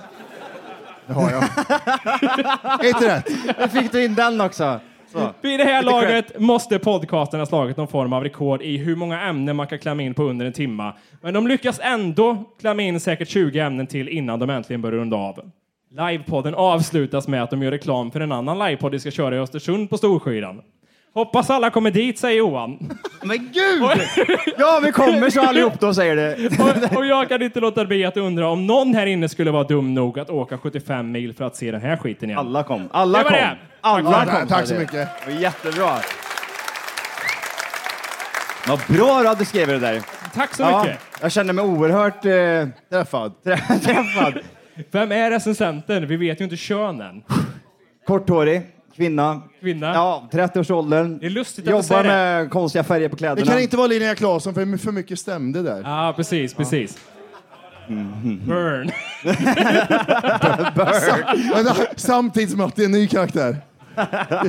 Det 1.06 1.12
har 1.12 1.30
jag. 1.30 1.42
Ett 2.86 3.02
rätt. 3.02 3.56
Där 3.58 3.68
fick 3.68 3.92
du 3.92 4.04
in 4.04 4.14
den 4.14 4.40
också. 4.40 4.80
Så. 5.12 5.30
Vid 5.40 5.60
det 5.60 5.64
här 5.64 5.82
laget 5.82 6.38
måste 6.38 6.78
podcasten 6.78 7.40
ha 7.40 7.46
slagit 7.46 7.76
någon 7.76 7.88
form 7.88 8.12
av 8.12 8.22
rekord 8.22 8.62
i 8.62 8.76
hur 8.76 8.96
många 8.96 9.20
ämnen 9.22 9.56
man 9.56 9.66
kan 9.66 9.78
klämma 9.78 10.02
in 10.02 10.14
på 10.14 10.22
under 10.22 10.46
en 10.46 10.52
timma. 10.52 10.94
Men 11.20 11.34
de 11.34 11.46
lyckas 11.46 11.80
ändå 11.82 12.44
klämma 12.60 12.82
in 12.82 13.00
säkert 13.00 13.28
20 13.28 13.60
ämnen 13.60 13.86
till 13.86 14.08
innan 14.08 14.38
de 14.38 14.50
äntligen 14.50 14.82
börjar 14.82 14.98
runda 14.98 15.16
av. 15.16 15.50
Livepodden 15.98 16.54
avslutas 16.54 17.28
med 17.28 17.42
att 17.42 17.50
de 17.50 17.62
gör 17.62 17.70
reklam 17.70 18.10
för 18.10 18.20
en 18.20 18.32
annan 18.32 18.58
livepodd 18.58 18.92
de 18.92 18.98
ska 19.00 19.10
köra 19.10 19.36
i 19.36 19.38
Östersund 19.38 19.90
på 19.90 19.98
Storskyran. 19.98 20.62
Hoppas 21.14 21.50
alla 21.50 21.70
kommer 21.70 21.90
dit, 21.90 22.18
säger 22.18 22.38
Johan. 22.38 22.90
Men 23.22 23.36
gud! 23.38 24.00
Ja, 24.58 24.80
vi 24.84 24.92
kommer 24.92 25.30
så 25.30 25.40
allihop 25.40 25.80
då, 25.80 25.94
säger 25.94 26.16
det. 26.16 26.36
Och, 26.92 26.96
och 26.98 27.06
jag 27.06 27.28
kan 27.28 27.42
inte 27.42 27.60
låta 27.60 27.84
bli 27.84 28.04
att 28.04 28.16
undra 28.16 28.48
om 28.48 28.66
någon 28.66 28.94
här 28.94 29.06
inne 29.06 29.28
skulle 29.28 29.50
vara 29.50 29.64
dum 29.64 29.94
nog 29.94 30.18
att 30.18 30.30
åka 30.30 30.58
75 30.58 31.12
mil 31.12 31.34
för 31.34 31.44
att 31.44 31.56
se 31.56 31.70
den 31.70 31.80
här 31.80 31.96
skiten 31.96 32.28
igen. 32.30 32.38
Alla 32.38 32.62
kom. 32.62 32.88
Alla 32.92 33.18
Det 33.18 33.24
kom. 33.24 33.32
det. 33.32 33.58
Alla 33.80 34.24
Ja, 34.32 34.38
kom. 34.38 34.48
tack 34.48 34.66
så 34.66 34.74
det. 34.74 34.80
mycket. 34.80 35.08
Det 35.26 35.32
var 35.32 35.40
jättebra. 35.40 35.90
Vad 38.68 38.80
bra 38.88 39.22
du 39.22 39.28
hade 39.28 39.44
skrivit 39.44 39.68
det 39.68 39.78
där. 39.78 40.02
Tack 40.34 40.54
så 40.54 40.62
Ja, 40.62 40.82
mycket. 40.84 41.00
jag 41.20 41.32
känner 41.32 41.52
mig 41.52 41.64
oerhört 41.64 42.24
eh, 42.24 42.68
Träffad. 42.90 43.32
träffad. 43.82 44.34
Vem 44.90 45.12
är 45.12 45.30
recensenten? 45.30 46.06
Vi 46.06 46.16
vet 46.16 46.40
ju 46.40 46.44
inte 46.44 46.56
könen. 46.56 47.22
Korthårig, 48.06 48.62
kvinna. 48.96 49.42
Kvinna. 49.60 49.86
Ja, 49.94 50.28
30-årsåldern. 50.32 51.18
Det 51.18 51.26
är 51.26 51.30
lustigt 51.30 51.58
att 51.58 51.64
du 51.64 51.70
Jobbar 51.70 51.82
säger 51.82 52.02
det. 52.02 52.08
med 52.08 52.50
konstiga 52.50 52.84
färger 52.84 53.08
på 53.08 53.16
Det 53.16 53.18
kläderna. 53.18 53.46
kan 53.52 53.60
inte 53.60 53.76
vara 53.76 53.86
Linnea 53.86 54.14
Claesson 54.14 54.54
för 54.54 54.76
för 54.76 54.92
mycket 54.92 55.18
stämde 55.18 55.62
där. 55.62 55.82
Ja, 55.84 56.12
precis, 56.16 56.54
precis. 56.54 56.98
Mm-hmm. 57.88 58.46
Burn. 58.46 58.90
Men, 61.54 61.66
samtidigt 61.96 62.50
som 62.50 62.60
att 62.60 62.76
det 62.76 62.82
är 62.82 62.86
en 62.86 62.92
ny 62.92 63.06
karaktär. 63.08 63.56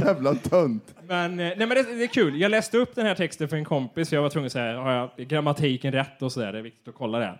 Jävla 0.05 0.35
tönt. 0.35 0.83
Men, 1.07 1.39
eh, 1.39 1.45
nej, 1.45 1.57
men 1.57 1.69
det, 1.69 1.83
det 1.83 2.03
är 2.03 2.07
kul. 2.07 2.41
Jag 2.41 2.51
läste 2.51 2.77
upp 2.77 2.95
den 2.95 3.05
här 3.05 3.15
texten 3.15 3.49
för 3.49 3.57
en 3.57 3.65
kompis. 3.65 4.11
Jag 4.11 4.21
var 4.21 4.29
tvungen 4.29 4.45
att 4.45 4.51
säga, 4.51 4.79
har 4.79 4.91
jag 4.91 5.09
grammatiken 5.27 5.91
rätt 5.93 6.21
och 6.21 6.31
sådär? 6.31 6.51
Det 6.53 6.57
är 6.59 6.63
viktigt 6.63 6.87
att 6.87 6.95
kolla 6.95 7.19
det. 7.19 7.33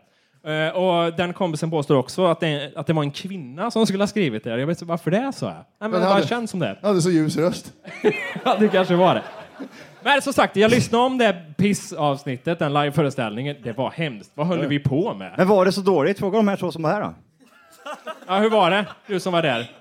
Eh, 0.48 0.76
och 0.76 1.14
den 1.14 1.34
kompisen 1.34 1.70
påstår 1.72 1.96
också 1.98 2.26
att 2.26 2.40
det, 2.40 2.72
att 2.76 2.88
det 2.88 2.94
var 2.94 3.04
en 3.04 3.12
kvinna 3.12 3.72
som 3.72 3.86
skulle 3.88 4.04
ha 4.04 4.08
skrivit 4.08 4.44
det. 4.44 4.50
Jag 4.50 4.68
vet 4.68 4.78
inte 4.78 4.86
varför 4.86 5.12
det, 5.12 5.32
sa 5.36 5.46
jag. 5.46 5.54
Nej, 5.56 5.64
men 5.80 5.92
det 5.92 5.98
Men 5.98 6.06
bara 6.08 6.14
hade- 6.14 6.28
känns 6.28 6.52
som 6.52 6.60
det. 6.60 6.78
Han 6.82 6.90
hade 6.90 7.02
så 7.02 7.10
ljus 7.12 7.38
röst. 7.38 7.74
Ja, 8.46 8.56
det 8.60 8.68
kanske 8.68 8.96
var 8.96 9.16
det. 9.16 9.24
Men 10.04 10.22
som 10.22 10.34
sagt, 10.34 10.56
jag 10.56 10.72
lyssnade 10.72 11.04
om 11.04 11.18
det 11.18 11.36
pissavsnittet, 11.58 12.60
den 12.60 12.74
liveföreställningen. 12.74 13.56
Det 13.64 13.74
var 13.78 13.92
hemskt. 13.92 14.32
Vad 14.34 14.48
höll 14.48 14.68
vi 14.68 14.80
på 14.80 15.14
med? 15.14 15.34
Men 15.38 15.48
var 15.48 15.66
det 15.66 15.72
så 15.72 15.82
dåligt? 15.82 16.20
Fråga 16.20 16.38
de 16.38 16.48
här 16.48 16.58
två 16.58 16.72
som 16.72 16.84
var 16.84 16.90
här 16.92 17.02
då. 17.02 17.14
Ja, 18.28 18.38
hur 18.40 18.50
var 18.50 18.72
det? 18.72 18.86
Du 19.08 19.20
som 19.20 19.34
var 19.34 19.42
där. 19.42 19.72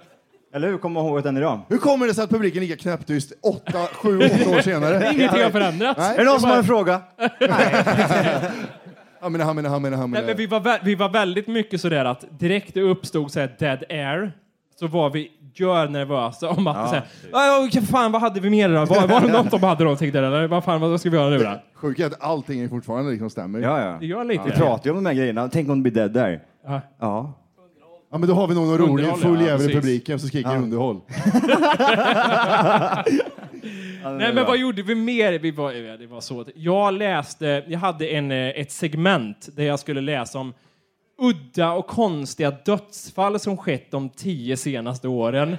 Eller 0.54 0.68
hur? 0.68 0.78
Kommer 0.78 1.00
ihåg 1.00 1.22
den 1.22 1.36
idag? 1.36 1.60
Hur 1.68 1.78
kommer 1.78 2.06
det 2.06 2.14
sig 2.14 2.24
att 2.24 2.30
publiken 2.30 2.62
är 2.62 2.66
lika 2.66 2.82
knäpptyst 2.82 3.32
åtta, 3.42 3.78
sju, 3.94 4.18
åtta 4.18 4.50
år 4.50 4.60
senare? 4.62 5.10
Ingenting 5.14 5.42
har 5.42 5.50
förändrats. 5.50 5.98
Nej. 5.98 6.14
Är 6.14 6.18
det 6.18 6.24
någon 6.30 6.40
som 6.40 6.50
har 6.50 6.56
en 6.56 6.64
fråga? 6.64 7.00
Hamina, 9.20 9.44
hamina, 9.44 9.68
hamina, 9.68 9.96
Nej, 9.96 10.06
men 10.08 10.14
hamina. 10.20 10.34
vi, 10.36 10.46
var 10.46 10.60
vä- 10.60 10.78
vi 10.82 10.94
var 10.94 11.08
väldigt 11.08 11.46
mycket 11.46 11.80
sådär 11.80 12.04
att 12.04 12.24
direkt 12.38 12.74
det 12.74 12.82
uppstod 12.82 13.30
så 13.32 13.40
här 13.40 13.56
dead 13.58 13.84
air 13.88 14.32
så 14.80 14.86
var 14.86 15.10
vi 15.10 15.30
gör 15.54 15.88
nervösa 15.88 16.48
om 16.50 16.66
att 16.66 16.90
säga 16.90 17.02
ja. 17.32 17.68
ja, 17.72 17.80
fan 17.80 18.12
vad 18.12 18.22
hade 18.22 18.40
vi 18.40 18.50
mer 18.50 18.68
då? 18.68 18.74
Var, 18.84 19.06
var 19.08 19.20
det 19.20 19.32
något 19.32 19.50
de 19.50 19.62
hade 19.62 19.84
någonting 19.84 20.12
där 20.12 20.22
eller 20.22 20.48
vad 20.48 20.64
fan 20.64 20.80
vad 20.80 21.00
ska 21.00 21.10
vi 21.10 21.16
göra 21.16 21.30
nu 21.30 21.38
då? 21.38 21.60
Sjukt 21.74 22.00
att 22.04 22.22
allting 22.22 22.60
är 22.60 22.68
fortfarande 22.68 23.10
liksom 23.10 23.30
stämmer. 23.30 23.58
Ja, 23.58 23.82
ja. 23.84 23.96
Det 24.00 24.06
gör 24.06 24.24
lite 24.24 24.42
Vi 24.44 24.50
det. 24.50 24.56
pratar 24.56 24.84
ju 24.84 24.90
om 24.90 24.96
de 25.04 25.08
här 25.08 25.14
grejerna. 25.16 25.48
Tänk 25.48 25.68
om 25.70 25.82
det 25.82 25.90
blir 25.90 26.02
dead 26.02 26.12
där. 26.12 26.40
Ja. 26.66 26.80
Ja. 27.00 27.32
Ja, 28.12 28.18
men 28.18 28.28
då 28.28 28.34
har 28.34 28.46
vi 28.46 28.54
nog 28.54 28.66
någon 28.66 28.78
rolig, 28.78 28.92
Underhåll, 29.04 29.20
full 29.20 29.40
ja, 29.40 29.46
jävel 29.46 29.60
i 29.60 29.64
precis. 29.66 29.74
publiken 29.80 30.18
som 30.18 30.28
skriker 30.28 30.56
underhåll. 30.56 31.00
Nej 34.02 34.34
men 34.34 34.46
vad 34.46 34.58
gjorde 34.58 34.82
vi 34.82 34.94
mer? 34.94 35.38
Vi 35.38 35.50
var, 35.50 35.98
det 35.98 36.06
var 36.06 36.20
så. 36.20 36.44
Jag 36.54 36.94
läste, 36.94 37.64
jag 37.66 37.78
hade 37.78 38.06
en, 38.06 38.30
eh, 38.30 38.48
ett 38.48 38.72
segment 38.72 39.48
där 39.56 39.64
jag 39.64 39.80
skulle 39.80 40.00
läsa 40.00 40.38
om 40.38 40.54
udda 41.18 41.72
och 41.72 41.86
konstiga 41.86 42.50
dödsfall 42.50 43.40
som 43.40 43.56
skett 43.56 43.90
de 43.90 44.08
tio 44.08 44.56
senaste 44.56 45.08
åren. 45.08 45.56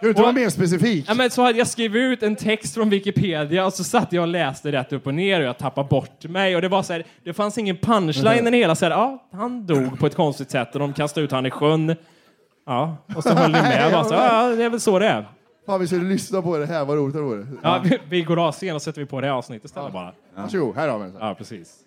Du 0.00 0.08
inte 0.08 0.22
vara 0.22 0.32
mer 0.32 0.48
specifik? 0.48 1.04
Ja, 1.08 1.14
men 1.14 1.30
så 1.30 1.42
hade 1.42 1.58
jag 1.58 1.66
skrivit 1.66 2.12
ut 2.12 2.22
en 2.22 2.36
text 2.36 2.74
från 2.74 2.90
Wikipedia 2.90 3.66
och 3.66 3.72
så 3.72 3.84
satt 3.84 4.12
jag 4.12 4.22
och 4.22 4.28
läste 4.28 4.72
rätt 4.72 4.92
upp 4.92 5.06
och 5.06 5.14
ner 5.14 5.40
och 5.40 5.46
jag 5.46 5.58
tappade 5.58 5.88
bort 5.88 6.24
mig. 6.24 6.56
Och 6.56 6.62
det 6.62 6.68
var 6.68 6.82
så 6.82 6.92
här, 6.92 7.04
det 7.24 7.32
fanns 7.32 7.58
ingen 7.58 7.76
punchline 7.76 8.46
i 8.46 8.50
det 8.50 8.56
hela. 8.56 8.74
Så 8.74 8.84
här, 8.84 8.92
ja, 8.92 9.28
han 9.32 9.66
dog 9.66 9.98
på 9.98 10.06
ett 10.06 10.14
konstigt 10.14 10.50
sätt 10.50 10.74
och 10.74 10.80
de 10.80 10.92
kastade 10.92 11.24
ut 11.24 11.32
han 11.32 11.46
i 11.46 11.50
sjön. 11.50 11.96
Ja, 12.66 12.96
och 13.16 13.22
så 13.22 13.34
höll 13.34 13.52
ni 13.52 13.62
med. 13.62 13.92
Bara 13.92 14.04
så, 14.04 14.14
ja, 14.14 14.48
det 14.48 14.64
är 14.64 14.70
väl 14.70 14.80
så 14.80 14.98
det 14.98 15.06
är. 15.06 15.26
Fan, 15.66 15.80
vi 15.80 15.86
skulle 15.86 16.08
lyssna 16.08 16.42
på 16.42 16.58
det 16.58 16.66
här. 16.66 16.84
Vad 16.84 16.96
roligt 16.96 17.14
det 17.14 17.22
vore. 17.22 17.46
Ja, 17.62 17.82
vi, 17.84 17.98
vi 18.08 18.22
går 18.22 18.46
av 18.46 18.52
scen 18.52 18.74
och 18.74 18.82
sätter 18.82 19.00
vi 19.00 19.06
på 19.06 19.20
det 19.20 19.26
här 19.26 19.34
avsnittet 19.34 19.64
istället 19.64 19.92
bara. 19.92 20.12
Varsågod, 20.34 20.76
här 20.76 20.88
har 20.88 20.98
vi 20.98 21.04
den. 21.04 21.16
Ja, 21.20 21.34
precis. 21.34 21.78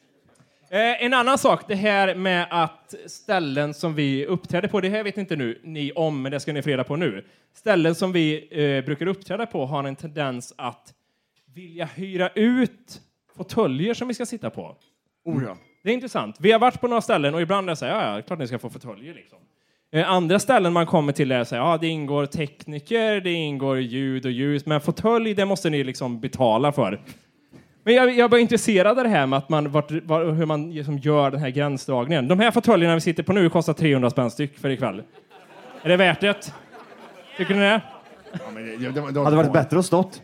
Eh, 0.70 1.04
en 1.04 1.14
annan 1.14 1.38
sak, 1.38 1.68
det 1.68 1.76
här 1.76 2.16
med 2.16 2.48
att 2.50 2.96
ställen 3.08 3.74
som 3.74 3.96
vi 3.96 4.26
uppträder 4.26 4.68
på, 4.68 4.82
det 4.82 4.90
här 4.90 5.04
vet 5.04 5.18
inte 5.18 5.36
nu 5.36 5.62
ni 5.64 5.92
om, 5.92 6.22
men 6.22 6.32
det 6.32 6.40
ska 6.40 6.54
ni 6.54 6.62
få 6.62 6.70
reda 6.70 6.84
på 6.84 6.96
nu. 6.96 7.26
Ställen 7.54 7.96
som 7.96 8.12
vi 8.12 8.48
eh, 8.52 8.86
brukar 8.86 9.06
uppträda 9.06 9.46
på 9.46 9.66
har 9.66 9.84
en 9.84 9.96
tendens 9.96 10.54
att 10.58 10.94
vilja 11.54 11.86
hyra 11.86 12.30
ut 12.30 13.02
fåtöljer 13.38 13.94
som 13.94 14.08
vi 14.08 14.14
ska 14.14 14.26
sitta 14.26 14.50
på. 14.50 14.78
Oh, 15.26 15.44
ja. 15.44 15.58
Det 15.84 15.90
är 15.90 15.94
intressant. 15.94 16.36
Vi 16.40 16.52
har 16.52 16.60
varit 16.60 16.82
på 16.82 16.88
några 16.88 17.02
ställen 17.02 17.36
och 17.36 17.42
ibland 17.42 17.70
är 17.70 17.72
det 17.72 17.76
så 17.76 17.86
här, 17.86 18.06
ja, 18.06 18.16
ja, 18.16 18.22
klart 18.22 18.40
ni 18.40 18.48
ska 18.48 18.60
få 18.60 18.70
fåtöljer 18.70 19.14
liksom. 19.14 19.40
Eh, 19.94 20.12
andra 20.12 20.40
ställen 20.40 20.74
man 20.74 20.86
kommer 20.86 21.14
till 21.14 21.32
är 21.32 21.44
så 21.44 21.56
här, 21.56 21.62
ja, 21.62 21.78
det 21.78 21.88
ingår 21.88 22.26
tekniker, 22.26 23.22
det 23.22 23.32
ingår 23.32 23.80
ljud 23.80 24.26
och 24.26 24.32
ljus, 24.32 24.66
men 24.66 24.82
fåtölj, 24.82 25.34
det 25.34 25.46
måste 25.46 25.70
ni 25.70 25.84
liksom 25.84 26.20
betala 26.20 26.72
för. 26.72 27.02
Men 27.84 27.94
jag, 27.94 28.18
jag 28.18 28.30
var 28.30 28.38
intresserad 28.38 28.98
av 28.98 29.04
det 29.04 29.10
här 29.10 29.26
med 29.26 29.38
att 29.38 29.50
man, 29.50 29.72
vart, 29.72 29.92
var, 29.92 30.32
hur 30.32 30.46
man 30.46 30.72
liksom 30.72 30.98
gör 30.98 31.32
den 31.32 31.40
här 31.40 31.50
gränsdragningen. 31.50 32.28
De 32.28 32.40
här 32.40 32.52
fåtöljerna 32.52 32.96
vi 32.96 33.02
sitter 33.02 33.24
på 33.24 33.34
nu 33.34 33.50
kostar 33.50 33.74
300 33.74 34.10
spänn 34.10 34.32
styck 34.32 34.58
för 34.58 34.70
ikväll. 34.70 35.04
Är 35.84 35.90
det 35.90 35.98
värt 35.98 36.22
det? 36.22 36.54
Tycker 37.38 37.54
ni 37.54 37.60
det? 37.60 37.82
Ja, 38.32 38.40
men 38.54 38.66
det, 38.66 38.78
det, 38.78 38.92
det, 38.92 39.12
det, 39.12 39.20
Hade 39.20 39.36
varit 39.36 39.54
bättre 39.54 39.80
att 39.80 39.86
stått. 39.86 40.22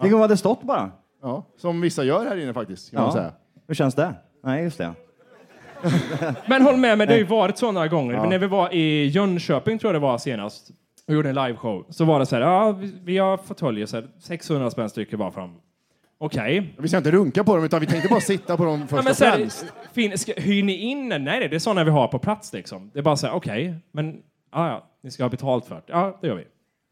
Tänk 0.00 0.12
om 0.12 0.18
vi 0.18 0.22
hade 0.22 0.36
stått 0.36 0.62
bara. 0.62 0.90
Ja, 1.22 1.46
som 1.56 1.80
vissa 1.80 2.04
gör 2.04 2.26
här 2.26 2.36
inne 2.36 2.54
faktiskt. 2.54 2.90
Kan 2.90 3.02
man 3.02 3.12
säga. 3.12 3.32
Hur 3.66 3.74
känns 3.74 3.94
det? 3.94 4.14
Nej, 4.44 4.64
just 4.64 4.78
det. 4.78 4.92
Men 6.46 6.62
håll 6.62 6.76
med 6.76 6.98
mig, 6.98 7.06
det 7.06 7.12
har 7.12 7.18
ju 7.18 7.24
varit 7.24 7.58
så 7.58 7.72
några 7.72 7.88
gånger. 7.88 8.20
Men 8.20 8.28
när 8.30 8.38
vi 8.38 8.46
var 8.46 8.74
i 8.74 9.06
Jönköping, 9.06 9.78
tror 9.78 9.94
jag 9.94 10.02
det 10.02 10.06
var 10.06 10.18
senast, 10.18 10.70
och 11.08 11.14
gjorde 11.14 11.28
en 11.28 11.34
liveshow, 11.34 11.86
så 11.90 12.04
var 12.04 12.18
det 12.18 12.26
så 12.26 12.36
här, 12.36 12.42
ja, 12.42 12.72
vi, 12.72 12.92
vi 13.04 13.18
har 13.18 13.36
fåtöljer, 13.36 13.86
så 13.86 13.96
här, 13.96 14.06
600 14.20 14.70
spänn 14.70 14.90
stycket 14.90 15.18
bara 15.18 15.30
fram. 15.30 15.50
Okej. 16.18 16.74
Vi 16.78 16.88
ska 16.88 16.96
inte 16.98 17.10
runka 17.10 17.44
på 17.44 17.56
dem, 17.56 17.64
utan 17.64 17.80
vi 17.80 17.86
tänkte 17.86 18.08
bara 18.08 18.20
sitta 18.20 18.56
på 18.56 18.64
dem 18.64 18.80
Ja, 18.80 18.86
först 18.86 19.04
men 19.04 19.10
och 19.10 19.16
så 19.16 19.24
här, 19.24 19.36
främst. 19.36 19.66
fin, 19.92 20.18
ska, 20.18 20.32
hyr 20.36 20.62
ni 20.62 20.72
in? 20.76 21.08
Nej, 21.08 21.18
nej, 21.18 21.48
det 21.48 21.56
är 21.56 21.58
sådana 21.58 21.84
vi 21.84 21.90
har 21.90 22.08
på 22.08 22.18
plats 22.18 22.52
liksom. 22.52 22.90
Det 22.92 22.98
är 22.98 23.02
bara 23.02 23.16
så 23.16 23.26
här, 23.26 23.34
okej, 23.34 23.74
men 23.92 24.16
ja, 24.52 24.68
ja, 24.68 24.86
ni 25.02 25.10
ska 25.10 25.24
ha 25.24 25.28
betalt 25.30 25.66
för 25.66 25.74
det. 25.74 25.82
Ja, 25.86 26.18
det 26.20 26.26
gör 26.26 26.34
vi. 26.34 26.44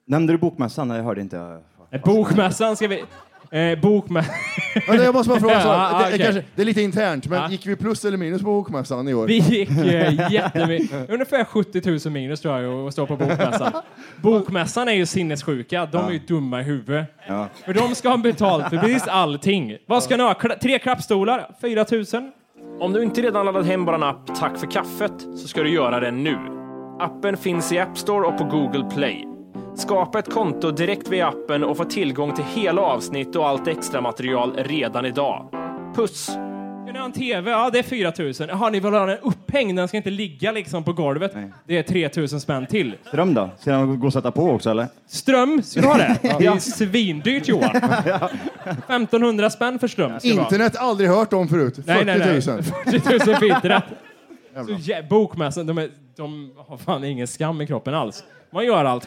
Nämnde 0.06 0.32
du 0.32 0.38
bokmässan? 0.38 0.88
Nej, 0.88 0.96
jag 0.96 1.04
hörde 1.04 1.20
inte. 1.20 1.60
Eh, 1.90 2.00
Bokmässan 2.04 2.76
ska 2.76 2.88
vi... 2.88 3.04
Eh, 3.50 3.78
bokmä... 3.78 4.24
Men 4.88 5.02
jag 5.02 5.14
måste 5.14 5.28
bara 5.30 5.40
fråga, 5.40 5.60
så, 5.60 5.68
Ja, 5.68 5.88
det, 5.98 6.04
okej. 6.06 6.18
det, 6.18 6.24
kanske, 6.24 6.44
det 6.54 6.62
är 6.62 6.66
lite 6.66 6.82
internt, 6.82 7.26
men 7.26 7.38
Ja. 7.42 7.50
gick 7.50 7.66
vi 7.66 7.76
plus 7.76 8.04
eller 8.04 8.16
minus 8.16 8.42
på 8.42 8.46
bokmässan 8.46 9.08
i 9.08 9.14
år? 9.14 9.26
Vi 9.26 9.38
gick 9.38 9.70
eh, 9.70 10.32
jättemycket. 10.32 11.10
Ungefär 11.10 11.44
70 11.44 11.90
000 12.04 12.12
minus 12.12 12.40
tror 12.40 12.58
jag 12.60 12.86
att 12.86 12.92
stå 12.92 13.06
på 13.06 13.16
bokmässan. 13.16 13.72
Bokmässan 14.22 14.88
är 14.88 14.92
ju 14.92 15.06
sinnessjuka. 15.06 15.86
De 15.92 16.06
är 16.06 16.10
ju 16.12 16.18
dumma 16.18 16.60
i 16.60 16.62
huvudet. 16.64 17.06
Ja. 17.28 17.48
För 17.64 17.74
de 17.74 17.94
ska 17.94 18.08
ha 18.08 18.16
betalt 18.16 18.68
för 18.70 18.78
precis 18.78 19.06
allting. 19.08 19.76
Vad 19.86 20.02
ska 20.02 20.16
ni 20.16 20.22
ha? 20.22 20.32
Kla- 20.32 20.58
tre 20.58 20.78
klappstolar? 20.78 21.50
4 21.60 21.84
000? 22.20 22.30
Om 22.80 22.92
du 22.92 23.02
inte 23.02 23.22
redan 23.22 23.46
laddat 23.46 23.66
hem 23.66 23.84
vår 23.84 24.04
app 24.04 24.34
Tack 24.40 24.58
för 24.58 24.70
kaffet 24.70 25.12
så 25.36 25.48
ska 25.48 25.62
du 25.62 25.70
göra 25.70 26.00
det 26.00 26.10
nu. 26.10 26.36
Appen 27.00 27.36
finns 27.36 27.72
i 27.72 27.78
App 27.78 27.98
Store 27.98 28.26
och 28.26 28.38
på 28.38 28.44
Google 28.44 28.84
Play. 28.94 29.24
Skapa 29.76 30.18
ett 30.18 30.30
konto 30.30 30.70
direkt 30.70 31.08
via 31.08 31.28
appen 31.28 31.64
och 31.64 31.76
få 31.76 31.84
tillgång 31.84 32.34
till 32.34 32.44
hela 32.44 32.82
avsnitt 32.82 33.36
och 33.36 33.48
allt 33.48 33.68
extra 33.68 34.00
material 34.00 34.52
redan 34.56 35.06
idag. 35.06 35.48
Puss! 35.96 36.24
Ska 36.24 36.92
ni 36.92 36.98
ha 36.98 37.04
en 37.04 37.12
TV? 37.12 37.50
Ja, 37.50 37.70
det 37.72 37.78
är 37.78 37.82
4 37.82 38.12
000. 38.48 38.50
Har 38.58 38.70
ni 38.70 38.80
vill 38.80 38.92
ha 38.92 39.06
den 39.06 39.18
upphängd? 39.22 39.78
Den 39.78 39.88
ska 39.88 39.96
inte 39.96 40.10
ligga 40.10 40.52
liksom 40.52 40.84
på 40.84 40.92
golvet. 40.92 41.32
Det 41.66 41.78
är 41.78 41.82
3 41.82 42.10
000 42.16 42.28
spänn 42.28 42.66
till. 42.66 42.94
Ström 43.08 43.34
då? 43.34 43.50
Ska 43.58 43.70
den 43.72 44.00
gå 44.00 44.06
att 44.06 44.12
sätta 44.12 44.30
på 44.30 44.50
också 44.50 44.70
eller? 44.70 44.86
Ström, 45.06 45.62
ska 45.62 45.80
du 45.80 45.86
ha 45.86 45.96
det? 45.96 46.18
Det 46.38 46.46
är 46.46 46.58
svindyrt 46.58 47.48
Johan. 47.48 47.76
1500 48.64 49.50
spänn 49.50 49.78
för 49.78 49.88
ström. 49.88 50.18
ska. 50.20 50.28
Internet 50.28 50.76
aldrig 50.76 51.10
hört 51.10 51.32
om 51.32 51.48
förut. 51.48 51.76
40 51.76 51.90
000. 51.90 52.04
Nej, 52.06 52.18
nej, 52.18 52.42
nej. 52.46 52.62
40 53.00 53.30
000 53.30 53.36
för 53.36 53.46
internet. 53.56 53.84
Så, 54.54 54.72
jä- 54.72 55.08
bokmässan, 55.08 55.66
de, 55.66 55.78
är, 55.78 55.88
de 56.16 56.52
har 56.68 56.76
fan 56.76 57.04
ingen 57.04 57.26
skam 57.26 57.60
i 57.60 57.66
kroppen 57.66 57.94
alls. 57.94 58.24
Man 58.52 58.64
gör 58.66 58.84
allt 58.84 59.06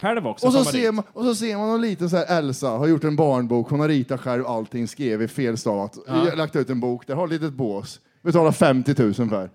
Själv 0.00 0.26
också. 0.26 0.46
Och 0.46 0.52
så, 0.52 0.64
ser 0.64 0.92
man, 0.92 1.04
och 1.12 1.24
så 1.24 1.34
ser 1.34 1.56
man 1.56 1.68
någon 1.68 1.80
liten 1.80 2.10
så 2.10 2.16
här 2.16 2.38
Elsa 2.38 2.68
har 2.68 2.86
gjort 2.86 3.04
en 3.04 3.16
barnbok, 3.16 3.70
hon 3.70 3.80
har 3.80 3.88
ritat 3.88 4.20
själv 4.20 4.46
allting, 4.46 4.88
skrivit 4.88 5.30
felstavat, 5.30 5.98
Ja. 6.06 6.34
lagt 6.36 6.56
ut 6.56 6.70
en 6.70 6.80
bok, 6.80 7.06
där 7.06 7.14
har 7.14 7.24
ett 7.24 7.30
litet 7.32 7.52
bås, 7.52 8.00
betalar 8.22 8.52
50 8.52 9.02
000 9.02 9.14
för. 9.14 9.50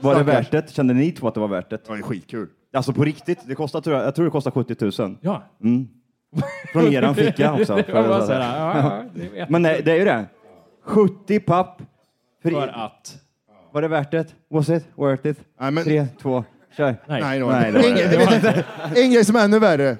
Var 0.00 0.14
det 0.14 0.22
värt 0.22 0.50
det? 0.50 0.70
Kände 0.70 0.94
ni 0.94 1.12
två 1.12 1.28
att 1.28 1.34
det 1.34 1.40
var 1.40 1.48
värt 1.48 1.70
det? 1.70 1.76
Det 1.76 1.88
var 1.88 1.96
ju 1.96 2.02
skitkul. 2.02 2.48
Alltså 2.72 2.92
på 2.92 3.04
riktigt, 3.04 3.38
det 3.46 3.54
kostar, 3.54 3.80
tror 3.80 3.96
jag, 3.96 4.06
jag 4.06 4.14
tror 4.14 4.24
det 4.24 4.30
kostar 4.30 4.50
70 4.50 5.02
000. 5.02 5.16
Ja. 5.20 5.42
Mm. 5.62 5.88
Från 6.72 6.84
eran 6.92 7.14
ficka 7.14 7.52
också. 7.54 7.76
Det 7.76 7.92
var 7.92 8.08
bara 8.08 8.26
så 8.26 8.32
här, 8.32 8.58
ja, 8.58 8.78
ja, 8.78 9.04
det 9.14 9.50
Men 9.50 9.62
nej, 9.62 9.82
det 9.84 9.92
är 9.92 9.96
ju 9.96 10.04
det. 10.04 10.26
70 10.84 11.40
papp. 11.40 11.82
För, 12.42 12.50
För 12.50 12.68
att... 12.68 13.16
Var 13.72 13.82
det 13.82 13.88
värt 13.88 14.10
det? 14.10 14.34
Was 14.50 14.68
it 14.68 14.84
worth 14.94 15.26
it? 15.26 15.38
Nej, 15.60 15.70
men- 15.70 15.84
Tre, 15.84 16.06
två, 16.22 16.44
kör. 16.76 16.96
Nej. 17.08 17.20
Nej, 17.22 17.38
det 17.38 17.44
var 17.44 17.52
Nej, 17.52 17.72
det 17.72 17.78
var 17.78 17.84
Ingen- 17.88 18.42
vet. 18.42 18.64
En 18.96 19.10
grej 19.12 19.24
som 19.24 19.36
är 19.36 19.44
ännu 19.44 19.58
värre 19.58 19.96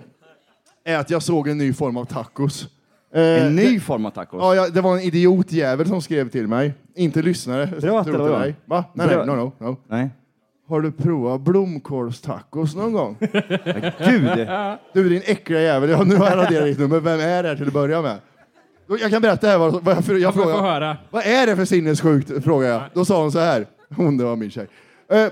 är 0.85 0.97
att 0.99 1.11
jag 1.11 1.23
såg 1.23 1.49
en 1.49 1.59
ny 1.59 1.73
form 1.73 1.97
av 1.97 2.05
tacos. 2.05 2.69
Eh, 3.15 3.23
En 3.47 3.57
ny 3.57 3.75
det- 3.75 3.81
form 3.81 4.07
av 4.07 4.11
tacos? 4.11 4.39
Ja, 4.43 4.55
ja, 4.55 4.69
det 4.69 4.81
var 4.81 4.95
en 4.97 5.01
idiotjävel 5.03 5.87
som 5.89 6.03
skrev 6.03 6.29
till 6.29 6.47
mig. 6.49 6.75
Inte 6.95 7.23
lyssnare. 7.23 7.67
Privat 7.67 8.05
Tror 8.07 8.15
eller 8.15 8.25
vadå? 8.25 8.39
dig. 8.39 8.55
Va? 8.65 8.85
Nej, 8.95 9.07
nej, 9.07 9.17
no, 9.27 9.33
no, 9.33 9.53
no. 9.59 9.77
Nej. 9.89 10.11
Har 10.69 10.81
du 10.81 10.93
provat 10.93 11.41
blomkålstacos 11.41 12.75
någon 12.77 12.93
gång? 12.93 13.17
Gud! 13.99 14.49
Du 14.93 15.09
din 15.09 15.23
äckliga 15.25 15.61
jävel, 15.61 15.91
ja, 15.91 16.03
nu 16.05 16.17
har 16.17 16.27
jag 16.31 16.39
raderat 16.39 16.65
ditt 16.65 16.79
nummer. 16.79 17.01
Vem 17.01 17.21
är 17.21 17.43
det 17.43 17.49
här 17.49 17.57
till 17.57 17.67
att 17.67 17.73
börja 17.73 18.03
med? 18.03 18.19
Då- 18.89 18.99
Jag 18.99 19.11
kan 19.11 19.23
berätta 19.23 19.47
här 19.47 19.59
vad, 19.59 19.85
vad 19.85 19.97
jag, 20.09 20.19
jag 20.19 20.35
får 20.35 20.43
frågar. 20.43 20.61
höra. 20.61 20.97
Vad 21.11 21.27
är 21.27 21.47
det 21.47 21.57
för 21.57 21.65
sinnessjukt? 21.65 22.45
Frågar 22.45 22.69
jag. 22.69 22.83
Då 22.95 23.05
sa 23.05 23.21
hon 23.23 23.33
så 23.33 23.39
här. 23.39 23.67
Hon, 23.97 24.17
det 24.17 24.25
var 24.25 24.37
min 24.37 24.51
tjej. 24.51 24.67
Eh, 25.11 25.27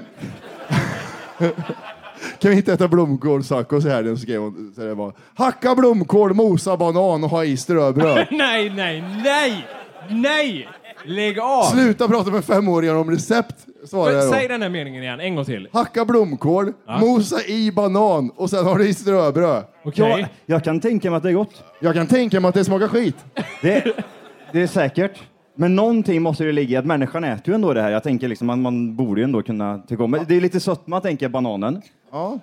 kan 2.39 2.51
vi 2.51 2.57
inte 2.57 2.73
äta 2.73 2.89
blomkålstacos 2.89 3.85
i 3.85 3.89
helgen? 3.89 4.17
Så 4.17 4.23
skrev 4.23 4.41
hon. 4.41 4.73
Så 4.75 4.81
det 4.81 4.95
var, 4.95 5.13
Hacka 5.35 5.75
blomkål, 5.75 6.35
mosa 6.35 6.77
banan 6.77 7.25
och 7.25 7.31
ha 7.31 7.45
i 7.45 7.57
ströbröd. 7.57 8.27
nej, 8.31 8.71
nej, 8.71 9.05
nej! 9.25 9.67
Nej! 10.09 10.69
Lägg 11.07 11.39
av! 11.39 11.63
Sluta 11.63 12.09
prata 12.09 12.31
med 12.31 12.45
femåringar 12.45 12.95
om 12.95 13.11
recept, 13.11 13.55
svarade 13.87 14.17
jag 14.17 14.35
Säg 14.35 14.49
den 14.49 14.63
här 14.63 14.69
meningen 14.69 15.03
igen, 15.03 15.21
en 15.21 15.35
gång 15.35 15.45
till. 15.45 15.69
Hacka 15.73 16.05
blomkål, 16.05 16.73
Ja. 16.87 16.99
mosa 16.99 17.45
i 17.47 17.73
banan 17.73 18.31
och 18.37 18.51
sen 18.51 18.65
har 18.65 18.79
du 18.79 18.89
i 18.89 18.95
ströbröd. 18.95 19.65
Okej. 19.85 20.09
Jag, 20.21 20.29
jag 20.47 20.65
kan 20.65 20.81
tänka 20.81 21.11
mig 21.11 21.17
att 21.17 21.23
det 21.23 21.29
är 21.29 21.33
gott. 21.33 21.65
Jag 21.81 21.95
kan 21.95 22.07
tänka 22.07 22.41
mig 22.41 22.49
att 22.49 22.55
det 22.55 22.65
smakar 22.65 22.89
skit. 22.89 23.17
Det, 23.63 23.85
det 24.53 24.63
är 24.63 24.67
säkert. 24.67 25.23
Men 25.55 25.77
någonting 25.77 26.23
måste 26.23 26.45
det 26.45 26.53
ligga 26.53 26.73
i 26.73 26.77
att 26.77 26.87
människan 26.87 27.25
äter 27.25 27.49
ju 27.49 27.55
ändå 27.55 27.75
det 27.75 27.83
här. 27.83 27.91
Jag 27.91 28.03
tänker 28.03 28.29
liksom 28.29 28.51
att 28.51 28.59
man 28.59 28.97
borde 28.97 29.21
ju 29.21 29.25
ändå 29.25 29.43
kunna 29.43 29.79
tycka 29.79 30.05
om 30.05 30.11
Men 30.11 30.25
Det 30.29 30.37
är 30.37 30.41
lite 30.41 30.61
sötma, 30.61 31.01
tänker 31.01 31.25
jag, 31.25 31.31
bananen. 31.31 31.83
Ja. 32.13 32.39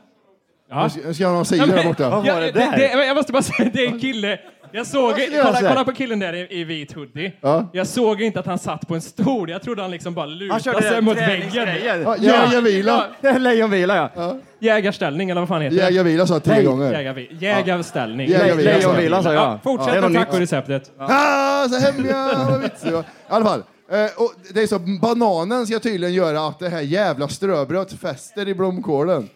Ja. 0.69 0.89
Nu 1.05 1.13
ska 1.13 1.23
jag 1.23 1.29
ha 1.29 1.35
någon 1.35 1.45
sida 1.45 1.65
där 1.65 1.83
borta. 1.83 2.09
Vad 2.09 2.25
var 2.25 2.41
det 2.41 2.51
det, 2.51 2.59
där? 2.59 2.77
det, 2.77 3.05
jag 3.05 3.15
måste 3.15 3.31
bara 3.31 3.43
säga, 3.43 3.69
det 3.73 3.85
är 3.85 3.87
en 3.93 3.99
kille. 3.99 4.39
Jag 4.73 4.87
såg, 4.87 5.13
kolla, 5.43 5.59
kolla 5.61 5.83
på 5.85 5.91
killen 5.91 6.19
där 6.19 6.33
i, 6.33 6.47
i 6.59 6.63
vit 6.63 6.93
hoodie. 6.93 7.33
Ja. 7.41 7.69
Jag 7.73 7.87
såg 7.87 8.21
inte 8.21 8.39
att 8.39 8.45
han 8.45 8.59
satt 8.59 8.87
på 8.87 8.95
en 8.95 9.01
stol. 9.01 9.49
Jag 9.49 9.61
trodde 9.61 9.81
han 9.81 9.91
liksom 9.91 10.13
bara 10.13 10.25
lutade 10.25 10.81
sig 10.81 11.01
mot 11.01 11.17
väggen. 11.17 11.67
Ja, 12.03 12.15
Jägarvila. 12.17 13.05
Lejonvila, 13.39 14.09
ja. 14.15 14.37
Jägarställning, 14.59 15.29
eller 15.29 15.41
vad 15.41 15.47
fan 15.47 15.61
heter 15.61 15.77
det? 15.77 15.83
Jägarvila 15.83 16.27
sa 16.27 16.33
jag 16.33 16.43
tre 16.43 16.63
gånger. 16.63 16.93
Jägarvi- 16.93 17.27
Jägarställning. 17.39 18.29
Jägarvila. 18.29 18.71
Lejonvila 18.71 19.23
sa 19.23 19.33
jag. 19.33 19.43
Ja, 19.43 19.59
fortsätt 19.63 20.01
med 20.11 20.13
tacoreceptet. 20.13 20.91
Ah, 20.97 21.67
så 21.69 21.79
hemliga 21.79 22.57
vitsig. 22.63 22.89
I 22.91 23.03
alla 23.27 23.45
fall. 23.45 23.63
Eh, 23.91 23.97
och 24.17 24.33
det 24.53 24.61
är 24.61 24.67
så, 24.67 24.79
bananen 25.01 25.67
ska 25.67 25.79
tydligen 25.79 26.13
göra 26.13 26.47
att 26.47 26.59
det 26.59 26.69
här 26.69 26.81
jävla 26.81 27.27
ströbrödet 27.27 27.93
fäster 27.93 28.47
i 28.47 28.53
blomkålen. 28.55 29.29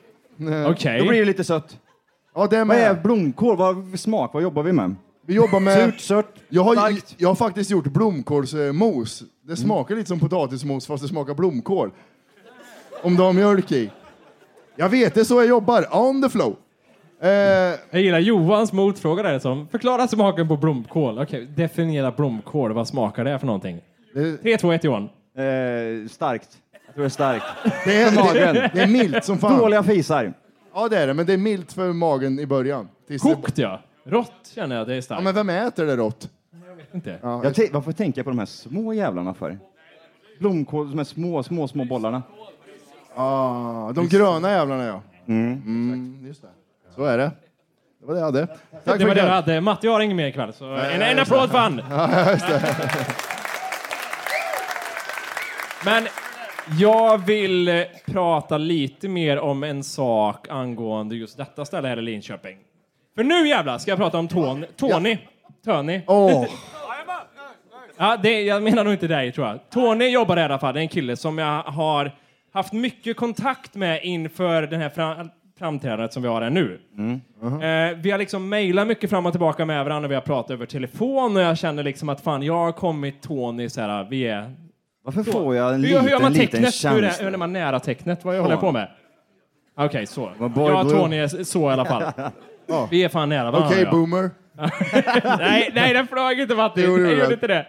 Okej. 0.68 1.00
Då 1.00 1.06
blir 1.08 1.20
det 1.20 1.26
lite 1.26 1.44
sött. 1.44 1.78
Ja, 2.36 2.48
det 2.50 2.58
är 2.58 2.66
Vad 2.66 2.78
är 2.78 2.94
med. 2.94 3.02
blomkål? 3.04 3.58
Vad 3.58 4.00
smak? 4.00 4.34
Vad 4.34 4.44
jobbar 4.44 4.64
vi 4.64 4.72
med? 4.72 4.96
Vi 5.26 5.34
jobbar 5.34 5.60
med... 5.60 5.74
Surt, 5.94 6.00
sött, 6.00 6.34
Jag 6.50 6.64
har, 6.64 6.76
starkt. 6.76 7.16
jag 7.18 7.28
har 7.30 7.36
faktiskt 7.36 7.72
gjort 7.72 7.86
blomkålsmos. 7.86 9.24
Det 9.42 9.56
smakar 9.56 9.96
lite 9.96 10.08
som 10.08 10.20
potatismos 10.20 10.88
fast 10.88 11.04
det 11.04 11.10
smakar 11.10 11.34
blomkål. 11.34 11.92
Om 13.04 13.16
du 13.16 13.22
har 13.24 13.34
mjölk 13.34 13.72
i. 13.72 13.92
Jag 14.76 14.90
vet, 14.90 15.14
det 15.14 15.20
är 15.20 15.24
så 15.24 15.36
jag 15.36 15.46
jobbar. 15.48 15.86
On 15.92 16.22
the 16.22 16.30
flow. 16.30 16.56
Eh, 17.22 17.30
Jag 17.30 18.02
gillar 18.02 18.20
Johans 18.20 18.74
motfråga 18.74 19.24
där 19.24 19.40
som 19.40 19.68
förklara 19.68 20.08
smaken 20.08 20.48
på 20.48 20.58
blomkål. 20.58 21.20
Okej, 21.20 21.46
definiera 21.46 22.12
blomkål. 22.12 22.74
Vad 22.74 22.88
smakar 22.88 23.24
det 23.26 23.40
för 23.40 23.46
någonting? 23.46 23.82
det, 24.14 24.38
3, 24.38 24.58
2, 24.58 24.72
1 24.72 24.84
Johan. 24.84 25.04
Eh, 25.04 26.08
starkt. 26.10 26.50
Jag 26.86 26.94
tror 26.96 27.04
det 27.04 27.08
är 27.08 27.10
starkt. 27.10 27.46
det, 27.86 28.02
är, 28.02 28.54
det, 28.54 28.72
det 28.74 28.82
är 28.82 28.88
milt 28.88 29.26
som 29.26 29.38
fan. 29.38 29.60
Dåliga 29.60 29.84
fisar. 29.84 30.34
Ja, 30.74 30.88
det 30.88 30.98
är 30.98 31.08
det, 31.08 31.14
men 31.14 31.26
det 31.26 31.34
är 31.34 31.38
milt 31.38 31.74
för 31.74 31.94
magen 31.94 32.40
i 32.40 32.46
början. 32.46 32.88
Tills 33.08 33.22
det- 33.24 33.34
Kokt 33.36 33.58
ja. 33.58 33.82
Rått 34.08 34.52
känner 34.56 34.76
jag, 34.76 34.88
det 34.88 34.94
är 34.94 34.96
Ja, 34.96 35.02
starkt. 35.02 35.24
men 35.24 35.36
vem 35.36 35.50
äter 35.50 35.86
det 35.86 35.96
rått? 35.96 36.30
Inte? 36.94 37.20
Jag 37.22 37.44
tän- 37.54 37.70
varför 37.74 37.92
tänker 37.92 38.20
jag 38.20 38.24
på 38.26 38.30
de 38.32 38.40
här 38.40 38.46
små 38.46 38.94
jävlarna 38.94 39.34
för? 39.34 39.58
Blomkål, 40.40 40.90
de 40.92 40.98
här 40.98 41.06
små, 41.06 41.44
små, 41.44 41.68
små 41.68 41.86
bollarna. 41.86 42.24
Ah, 43.16 43.92
de 43.92 44.08
gröna 44.08 44.52
jävlarna 44.52 44.86
ja. 44.86 45.02
Mm. 45.28 45.52
Mm, 45.66 46.26
just 46.28 46.42
det. 46.42 46.48
Så 46.96 47.04
är 47.04 47.18
det. 47.18 47.32
Det 48.00 48.06
var 48.06 48.14
det 48.14 48.20
jag 48.20 48.26
hade. 48.26 48.48
Tack 48.48 48.58
det 48.84 48.92
för 49.00 49.08
var 49.08 49.16
det 49.16 49.22
du 49.22 49.28
hade. 49.28 49.62
Matte, 49.62 49.88
jag 49.88 49.94
har 49.94 50.00
inget 50.00 50.16
mer 50.18 50.28
ikväll. 50.28 50.54
Så 50.54 50.66
en, 50.66 51.00
Nej, 51.00 51.12
en 51.12 51.20
applåd 51.20 51.42
det. 51.44 51.48
för 51.50 51.58
han. 51.58 51.82
Ja. 51.90 52.38
Men 55.86 56.08
jag 56.80 57.18
vill 57.26 57.68
eh, 57.68 57.82
prata 58.06 58.58
lite 58.58 59.08
mer 59.10 59.40
om 59.40 59.64
en 59.64 59.84
sak 59.84 60.48
angående 60.50 61.16
just 61.16 61.38
detta 61.38 61.66
ställe 61.66 61.88
här 61.88 61.98
i 61.98 62.02
Linköping. 62.02 62.58
För 63.16 63.24
nu 63.24 63.48
jävlar 63.48 63.78
ska 63.78 63.92
jag 63.92 63.98
prata 63.98 64.18
om 64.18 64.28
Tony. 64.28 64.68
Tony. 64.76 65.18
Tony. 65.66 66.02
Åh. 66.08 66.46
Ja, 67.98 68.18
det, 68.24 68.42
jag 68.42 68.64
menar 68.64 68.84
nog 68.84 68.94
inte 68.94 69.08
dig 69.08 69.32
tror 69.32 69.48
jag. 69.48 69.60
Tony 69.70 70.08
jobbar 70.08 70.38
i 70.38 70.42
alla 70.42 70.60
fall. 70.60 70.74
Det 70.74 70.80
är 70.80 70.82
en 70.82 70.88
kille 70.88 71.16
som 71.16 71.38
jag 71.38 71.64
har 71.64 72.12
haft 72.54 72.74
mycket 72.74 73.18
kontakt 73.18 73.76
med 73.76 74.04
inför 74.04 74.62
den 74.62 74.82
här 74.82 74.90
fram, 74.90 75.30
framträdandet 75.60 76.14
som 76.14 76.24
vi 76.24 76.30
har 76.30 76.42
här 76.42 76.50
nu. 76.50 76.80
Eh, 77.42 77.98
vi 77.98 78.12
har 78.12 78.18
liksom 78.18 78.50
mejlat 78.50 78.88
mycket 78.88 79.10
fram 79.10 79.26
och 79.26 79.34
tillbaka 79.34 79.66
med 79.66 79.84
varandra. 79.86 80.10
Vi 80.10 80.16
har 80.16 80.22
pratat 80.22 80.52
över 80.52 80.66
telefon 80.66 81.38
och 81.38 81.42
jag 81.42 81.58
känner 81.58 81.84
liksom 81.84 82.10
att 82.10 82.22
fan, 82.22 82.44
jag 82.44 82.54
har 82.54 82.72
kommit 82.72 83.22
Tony 83.22 83.70
så 83.70 83.82
här, 83.82 84.08
vi 84.10 84.28
är... 84.28 84.52
Varför 85.04 85.24
Så. 85.24 85.32
får 85.32 85.56
jag 85.56 85.74
en 85.74 85.76
hur, 85.76 85.88
liten, 85.88 86.04
hur 86.04 86.10
gör 86.10 86.20
man 86.20 86.34
liten 86.34 86.48
tecknet? 86.48 86.94
Hur 86.94 87.04
är, 87.04 87.24
hur 87.24 87.34
är 87.34 87.38
man 87.38 87.54
nära 87.54 87.80
tecknet? 87.80 88.26
Vad 88.26 88.36
håller 88.36 88.52
jag 88.52 88.62
på 88.62 88.72
med? 88.72 88.90
Okej, 89.78 90.06
så. 90.08 90.32
boy 90.40 90.72
Jag 90.72 90.86
och. 90.86 90.92
Tony 90.92 91.18
är 91.18 91.44
så 91.44 91.70
i 91.70 91.74
alla 91.74 91.86
fall. 91.86 92.04
Vi 92.92 93.04
är 93.04 93.10
fan 93.10 93.30
nära 93.30 93.52
varandra. 93.52 93.68
Okej, 93.70 93.84
ja. 93.84 93.92
boomer. 93.92 94.30
nej, 95.38 95.72
nej, 95.76 95.94
den 95.94 96.08
flög 96.08 96.40
inte 96.40 96.56
Matti. 96.56 96.82
Jo, 96.86 96.96
det 96.98 97.02
gjorde 97.02 97.16
gjorde 97.22 97.34
inte 97.34 97.48
det. 97.48 97.66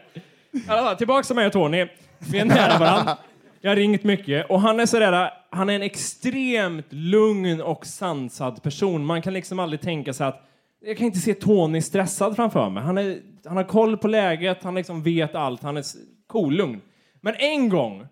I 0.52 0.60
alla 0.68 0.82
fall, 0.82 0.96
till 0.96 1.06
mig 1.34 1.46
och 1.46 1.52
Tony. 1.52 1.86
Vi 2.18 2.38
är 2.38 2.44
nära 2.44 2.78
varandra. 2.78 3.16
Jag 3.60 3.70
har 3.70 3.76
ringt 3.76 4.04
mycket 4.04 4.50
och 4.50 4.60
han 4.60 4.80
är 4.80 4.86
sådär, 4.86 5.30
han 5.50 5.70
är 5.70 5.74
en 5.74 5.82
extremt 5.82 6.86
lugn 6.92 7.60
och 7.60 7.86
sansad 7.86 8.62
person. 8.62 9.04
Man 9.04 9.22
kan 9.22 9.32
liksom 9.32 9.58
aldrig 9.58 9.80
tänka 9.80 10.12
sig 10.12 10.26
att 10.26 10.42
jag 10.86 10.96
kan 10.96 11.06
inte 11.06 11.18
se 11.18 11.34
Tony 11.34 11.80
stressad 11.82 12.36
framför 12.36 12.70
mig. 12.70 12.82
Han, 12.82 12.98
är, 12.98 13.18
han 13.46 13.56
har 13.56 13.64
koll 13.64 13.96
på 13.96 14.08
läget, 14.08 14.62
han 14.62 14.74
liksom 14.74 15.02
vet 15.02 15.34
allt, 15.34 15.62
han 15.62 15.76
är 15.76 15.80
s- 15.80 15.96
cool, 16.26 16.54
lugn. 16.54 16.80
Men 17.20 17.34
en 17.38 17.68
gång 17.68 18.06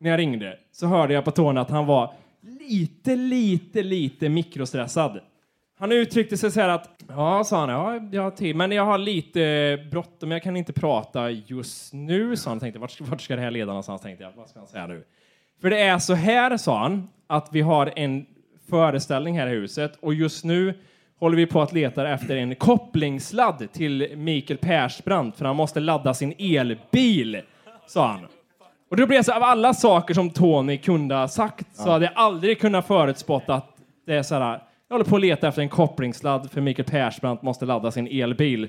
när 0.00 0.10
jag 0.10 0.18
ringde 0.18 0.58
så 0.72 0.86
hörde 0.86 1.14
jag 1.14 1.24
på 1.24 1.30
Tony 1.30 1.60
att 1.60 1.70
han 1.70 1.86
var 1.86 2.14
lite, 2.68 3.16
lite, 3.16 3.82
lite 3.82 4.28
mikrostressad. 4.28 5.20
Han 5.80 5.92
uttryckte 5.92 6.36
sig 6.36 6.50
så 6.50 6.60
här 6.60 6.68
att, 6.68 6.90
ja, 7.08 7.44
sa 7.44 7.60
han, 7.60 7.68
ja, 7.68 8.08
jag 8.12 8.22
har 8.22 8.30
tid, 8.30 8.56
men 8.56 8.72
jag 8.72 8.84
har 8.84 8.98
lite 8.98 9.78
bråttom, 9.90 10.30
jag 10.30 10.42
kan 10.42 10.56
inte 10.56 10.72
prata 10.72 11.30
just 11.30 11.92
nu, 11.92 12.36
sa 12.36 12.50
han. 12.50 12.60
Tänkte, 12.60 12.78
vart, 12.78 13.00
vart 13.00 13.20
ska 13.20 13.36
det 13.36 13.42
här 13.42 13.50
leda 13.50 13.66
någonstans, 13.66 14.02
tänkte 14.02 14.24
jag. 14.24 14.32
Vad 14.36 14.48
ska 14.48 14.58
han 14.58 14.68
säga 14.68 14.86
nu? 14.86 15.04
För 15.60 15.70
det 15.70 15.80
är 15.80 15.98
så 15.98 16.14
här, 16.14 16.56
sa 16.56 16.78
han, 16.78 17.08
att 17.26 17.48
vi 17.52 17.60
har 17.60 17.92
en 17.96 18.26
föreställning 18.70 19.38
här 19.38 19.46
i 19.46 19.50
huset 19.50 19.98
och 20.00 20.14
just 20.14 20.44
nu 20.44 20.74
håller 21.18 21.36
vi 21.36 21.46
på 21.46 21.62
att 21.62 21.72
leta 21.72 22.08
efter 22.08 22.36
en 22.36 22.54
kopplingssladd 22.54 23.68
till 23.72 24.16
Mikael 24.16 24.58
Persbrandt, 24.58 25.36
för 25.36 25.44
han 25.44 25.56
måste 25.56 25.80
ladda 25.80 26.14
sin 26.14 26.34
elbil, 26.38 27.42
sa 27.86 28.06
han. 28.06 28.26
Och 28.90 28.96
då 28.96 29.06
blev 29.06 29.16
jag 29.16 29.24
så, 29.24 29.32
av 29.32 29.42
alla 29.42 29.74
saker 29.74 30.14
som 30.14 30.30
Tony 30.30 30.78
kunde 30.78 31.14
ha 31.14 31.28
sagt 31.28 31.76
så 31.76 31.90
hade 31.90 32.04
jag 32.04 32.14
aldrig 32.16 32.60
kunnat 32.60 32.86
förutspått 32.86 33.44
att 33.46 33.76
det 34.06 34.14
är 34.14 34.22
så 34.22 34.34
här, 34.34 34.60
jag 34.90 34.94
håller 34.94 35.04
på 35.10 35.16
att 35.16 35.22
leta 35.22 35.48
efter 35.48 35.62
en 35.62 35.68
kopplingssladd 35.68 36.50
för 36.52 36.60
Mikael 36.60 36.88
Persbrandt 36.88 37.42
måste 37.42 37.66
ladda 37.66 37.90
sin 37.90 38.06
elbil. 38.06 38.68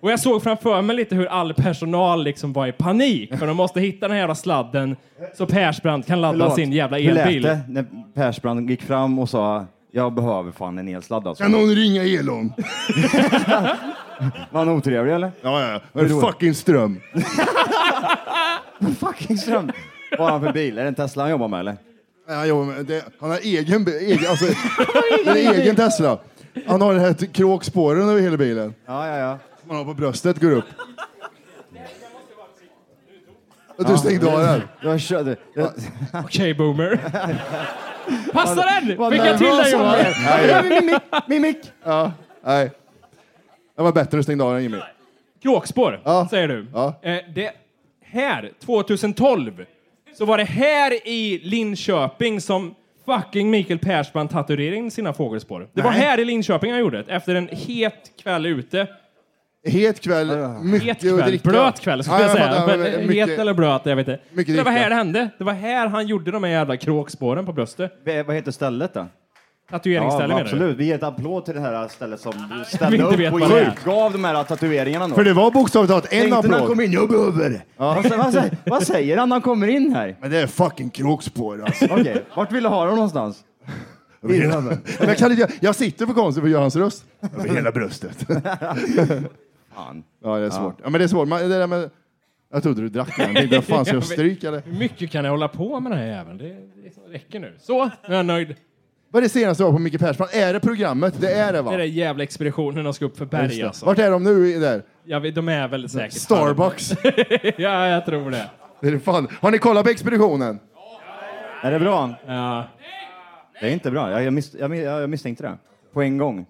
Och 0.00 0.10
jag 0.12 0.20
såg 0.20 0.42
framför 0.42 0.82
mig 0.82 0.96
lite 0.96 1.14
hur 1.14 1.26
all 1.26 1.54
personal 1.54 2.24
liksom 2.24 2.52
var 2.52 2.66
i 2.66 2.72
panik 2.72 3.38
för 3.38 3.46
de 3.46 3.56
måste 3.56 3.80
hitta 3.80 4.00
den 4.08 4.10
här 4.14 4.18
jävla 4.18 4.34
sladden 4.34 4.96
så 5.34 5.46
Persbrandt 5.46 6.06
kan 6.06 6.20
ladda 6.20 6.38
Förlåt. 6.38 6.54
sin 6.54 6.72
jävla 6.72 6.98
Hur 6.98 7.12
lät 7.14 7.26
elbil. 7.26 7.42
det 7.42 7.60
när 7.68 7.86
Persbrandt 8.14 8.70
gick 8.70 8.82
fram 8.82 9.18
och 9.18 9.28
sa 9.28 9.66
jag 9.90 10.12
behöver 10.12 10.52
fan 10.52 10.78
en 10.78 10.88
elsladd 10.88 11.26
alltså? 11.26 11.44
Kan 11.44 11.52
någon 11.52 11.74
ringa 11.74 12.02
Elon? 12.04 12.52
Var 14.50 14.58
han 14.58 14.68
otrevlig 14.68 15.14
eller? 15.14 15.30
Ja, 15.42 15.60
ja. 15.72 15.80
Vad 15.92 16.04
är 16.04 16.08
det 16.08 16.20
fucking 16.20 16.54
ström? 16.54 17.00
fucking 19.00 19.38
ström. 19.38 19.70
Vad 20.18 20.20
har 20.20 20.30
han 20.30 20.40
för 20.40 20.52
bil? 20.52 20.78
Är 20.78 20.82
det 20.82 20.88
en 20.88 20.94
Tesla 20.94 21.22
han 21.22 21.30
jobbar 21.30 21.48
med 21.48 21.60
eller? 21.60 21.76
Nej, 22.32 22.38
Han, 22.38 22.48
jobbar 22.48 22.64
med, 22.64 22.86
det, 22.86 23.04
han 23.20 23.30
har 23.30 23.38
egen, 23.38 23.86
egen, 23.88 24.26
alltså, 24.30 24.44
det 25.24 25.30
är 25.30 25.54
en 25.54 25.60
egen 25.60 25.76
Tesla. 25.76 26.18
Han 26.66 26.80
har 26.80 26.92
den 26.94 27.02
här 27.02 27.14
kråkspåren 27.32 28.08
över 28.08 28.20
hela 28.20 28.36
bilen. 28.36 28.74
Ja, 28.86 29.08
ja, 29.08 29.16
ja. 29.18 29.38
Som 29.60 29.70
han 29.70 29.78
har 29.78 29.84
på 29.84 29.94
bröstet, 29.94 30.40
går 30.40 30.50
upp. 30.50 30.64
Och 33.78 33.84
du 33.84 33.98
stängde 33.98 34.32
av 34.32 34.40
den? 34.40 34.62
Jag 34.82 35.00
körde. 35.00 35.36
Jag... 35.54 35.70
Okej, 36.24 36.54
boomer. 36.54 36.96
Passar 38.32 38.80
den? 38.80 38.96
Jag 38.98 39.38
till 39.38 39.46
han 39.46 39.70
Johan? 39.70 39.96
Ja, 40.48 40.62
Min 40.62 40.86
mick, 40.86 41.02
min 41.28 41.42
mick. 41.42 41.72
Ja, 41.84 42.12
nej. 42.44 42.70
Det 43.76 43.82
var 43.82 43.92
bättre 43.92 44.18
att 44.18 44.24
stänga 44.24 44.44
av 44.44 44.52
den 44.54 44.62
Jimmy. 44.62 44.78
Kråkspår, 45.42 46.00
Ja. 46.04 46.28
säger 46.30 46.48
du. 46.48 46.66
Ja. 46.72 46.94
Eh, 47.02 47.18
det 47.34 47.52
här, 48.04 48.52
2012, 48.64 49.64
så 50.14 50.24
var 50.24 50.38
det 50.38 50.44
här 50.44 51.08
i 51.08 51.40
Linköping 51.44 52.40
som 52.40 52.74
fucking 53.06 53.50
Mikael 53.50 53.78
Persbrandt 53.78 54.32
tatuerade 54.32 54.76
in 54.76 54.90
sina 54.90 55.12
fågelspår. 55.12 55.68
Det 55.74 55.82
var 55.82 55.90
Nej. 55.90 56.00
här 56.00 56.20
i 56.20 56.24
Linköping 56.24 56.70
han 56.70 56.80
gjorde 56.80 57.02
det, 57.02 57.12
efter 57.12 57.34
en 57.34 57.48
het 57.52 58.10
kväll 58.22 58.46
ute. 58.46 58.86
Het 59.68 60.00
kväll, 60.00 60.26
mycket 60.62 60.88
Het 60.88 60.96
att 60.96 61.00
kväll, 61.18 61.28
dricka. 61.30 61.48
blöt 61.50 61.80
kväll 61.80 62.02
skulle 62.04 62.16
Ja, 62.18 62.22
jag 62.22 62.30
säga. 62.30 62.52
fattar, 62.52 62.76
Men, 62.76 62.86
het 62.92 63.06
mycket- 63.08 63.38
eller 63.38 63.54
blöt, 63.54 63.82
jag 63.84 63.96
vet 63.96 64.08
inte. 64.08 64.20
mycket 64.32 64.56
det 64.56 64.62
var 64.62 64.70
dricka. 64.70 64.82
här 64.82 64.90
det 64.90 64.96
hände. 64.96 65.28
Det 65.38 65.44
var 65.44 65.52
här 65.52 65.86
han 65.86 66.06
gjorde 66.06 66.30
de 66.30 66.44
här 66.44 66.50
jävla 66.50 66.76
kråkspåren 66.76 67.46
på 67.46 67.52
bröstet. 67.52 67.92
Vad 68.26 68.36
heter 68.36 68.50
stället 68.50 68.94
då? 68.94 69.06
Tatueringsställe 69.70 70.28
menar 70.28 70.38
du? 70.40 70.44
absolut. 70.44 70.76
Vi 70.76 70.84
ger 70.84 70.94
ett 70.94 71.02
applåd 71.02 71.44
till 71.44 71.54
det 71.54 71.60
här 71.60 71.88
stället 71.88 72.20
som 72.20 72.32
ställde 72.66 72.96
inte 72.96 73.26
upp 73.26 73.32
och 73.32 73.40
det 73.40 73.74
gav 73.84 74.12
de 74.12 74.24
här 74.24 74.44
tatueringarna. 74.44 75.08
Då. 75.08 75.14
För 75.14 75.24
det 75.24 75.32
var 75.32 75.50
bokstavligt 75.50 75.90
talat 75.90 76.04
en 76.04 76.08
Tänkte 76.10 76.28
när 76.28 76.36
han 76.36 76.54
applåd. 76.54 76.68
kom 76.68 76.80
in, 76.80 76.92
jag 76.92 77.08
behöver. 77.08 77.64
Vad, 77.76 77.96
sä- 78.04 78.16
vad, 78.18 78.34
sä- 78.34 78.56
vad 78.66 78.82
säger 78.86 79.16
han 79.16 79.28
när 79.28 79.34
han 79.36 79.42
kommer 79.42 79.68
in 79.68 79.92
här? 79.94 80.16
Men 80.20 80.30
det 80.30 80.38
är 80.38 80.46
fucking 80.46 80.90
kråkspår 80.90 81.62
alltså. 81.64 81.84
Okej, 81.90 82.24
vart 82.36 82.52
vill 82.52 82.62
du 82.62 82.68
ha 82.68 82.84
dem 82.86 82.94
någonstans? 82.94 83.44
Men 84.20 84.36
jag, 85.00 85.16
kan 85.18 85.30
inte, 85.32 85.48
jag 85.60 85.74
sitter 85.76 86.06
för 86.06 86.14
konstigt 86.14 86.40
för 86.42 86.48
att 86.48 86.52
göra 86.52 86.62
hans 86.62 86.76
röst. 86.76 87.04
Över 87.38 87.54
hela 87.54 87.72
bröstet. 87.72 88.16
Fan. 89.74 90.02
Ja, 90.22 90.36
det 90.38 90.46
är 90.46 90.50
svårt. 90.50 90.76
Ja, 90.82 90.90
men 90.90 90.98
det 90.98 91.04
är 91.04 91.08
svårt. 91.08 91.28
Man, 91.28 91.40
det 91.40 91.48
där 91.58 91.66
med, 91.66 91.90
jag 92.52 92.62
trodde 92.62 92.82
du 92.82 92.88
drack 92.88 93.16
den. 93.16 93.26
Jag 93.26 93.36
tänkte, 93.36 93.56
vad 93.56 93.64
fan 93.64 93.84
ska 93.84 93.94
jag 93.94 94.04
stryka 94.18 94.48
eller? 94.48 94.62
Hur 94.66 94.78
mycket 94.78 95.10
kan 95.10 95.24
jag 95.24 95.30
hålla 95.32 95.48
på 95.48 95.80
med 95.80 95.92
den 95.92 95.98
här 95.98 96.06
jäveln? 96.06 96.38
Det, 96.38 96.44
det 96.48 97.14
räcker 97.14 97.40
nu. 97.40 97.54
Så, 97.60 97.84
nu 97.84 97.90
är 98.06 98.16
jag 98.16 98.26
nöjd. 98.26 98.54
Vad 99.12 99.20
är 99.20 99.22
det 99.22 99.28
senaste 99.28 99.62
du 99.62 99.66
har 99.66 99.72
på 99.72 99.78
Micke 99.78 99.98
Persbrandt? 99.98 100.34
Är 100.34 100.52
det 100.52 100.60
programmet? 100.60 101.14
Det 101.20 101.32
är 101.32 101.52
det 101.52 101.62
va? 101.62 101.70
Det 101.70 101.76
är 101.76 101.78
den 101.78 101.90
jävla 101.90 102.22
expeditionen 102.22 102.84
de 102.84 102.94
ska 102.94 103.04
upp 103.04 103.18
för 103.18 103.26
berg 103.26 103.62
alltså. 103.62 103.86
Vart 103.86 103.98
är 103.98 104.10
de 104.10 104.24
nu 104.24 104.60
där? 104.60 104.82
Ja, 105.04 105.20
de 105.20 105.48
är 105.48 105.68
väl 105.68 105.88
säkert... 105.88 106.12
Starbucks? 106.12 106.92
ja, 107.56 107.86
jag 107.86 108.06
tror 108.06 108.30
det. 108.30 108.50
Det 108.80 108.88
är 108.88 108.98
fan. 108.98 109.28
Har 109.40 109.50
ni 109.50 109.58
kollat 109.58 109.84
på 109.84 109.90
expeditionen? 109.90 110.58
Är 111.62 111.70
det 111.70 111.78
bra? 111.80 112.14
Ja. 112.26 112.64
Det 113.60 113.66
är 113.68 113.70
inte 113.72 113.90
bra. 113.90 114.10
Jag, 114.10 114.22
jag, 114.24 114.32
mis, 114.32 114.54
jag, 114.54 114.70
mis- 114.72 115.00
jag 115.00 115.10
misstänkte 115.10 115.44
det. 115.44 115.58
På 115.92 116.02
en 116.02 116.18
gång. 116.18 116.46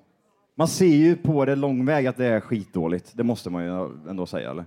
Man 0.56 0.68
ser 0.68 0.86
ju 0.86 1.16
på 1.16 1.44
det 1.44 1.56
lång 1.56 1.86
väg 1.86 2.06
att 2.06 2.16
det 2.16 2.26
är 2.26 2.40
skitdåligt. 2.40 3.10
Det 3.14 3.22
måste 3.22 3.50
man 3.50 3.64
ju 3.64 3.88
ändå 4.10 4.26
säga, 4.26 4.50
eller? 4.50 4.64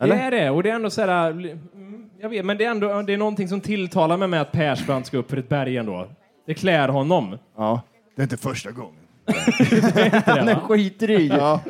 Det 0.00 0.14
är 0.14 0.30
det, 0.30 0.50
och 0.50 0.62
det 0.62 0.70
är 0.70 0.74
ändå 0.74 0.90
så 0.90 1.00
här... 1.06 1.30
mm, 1.30 2.10
Jag 2.20 2.28
vet, 2.28 2.44
men 2.44 2.58
det 2.58 2.64
är 2.64 2.70
ändå 2.70 3.02
det 3.02 3.12
är 3.12 3.16
någonting 3.16 3.48
som 3.48 3.60
tilltalar 3.60 4.16
mig 4.16 4.28
med 4.28 4.40
att 4.40 4.52
Persbrandt 4.52 5.06
ska 5.06 5.16
upp 5.18 5.30
för 5.30 5.36
ett 5.36 5.48
berg 5.48 5.76
ändå. 5.76 6.08
Det 6.48 6.54
klär 6.54 6.88
honom. 6.88 7.38
Ja. 7.56 7.80
Det 8.16 8.22
är 8.22 8.24
inte 8.24 8.36
första 8.36 8.70
gången. 8.70 8.94
Han 10.26 10.48
är 10.48 10.54
skitdryg. 10.60 11.32
Ja. 11.32 11.60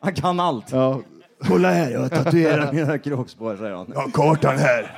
Han 0.00 0.14
kan 0.14 0.40
allt. 0.40 0.72
Ja. 0.72 1.00
Kolla 1.48 1.70
här, 1.70 1.90
jag 1.90 2.00
har 2.00 2.08
tatuerat 2.08 2.72
mina 2.74 2.98
kråkspår, 2.98 3.56
säger 3.56 3.74
han. 3.74 3.86
Jag 3.94 4.00
har 4.00 4.10
kartan 4.10 4.58
här. 4.58 4.90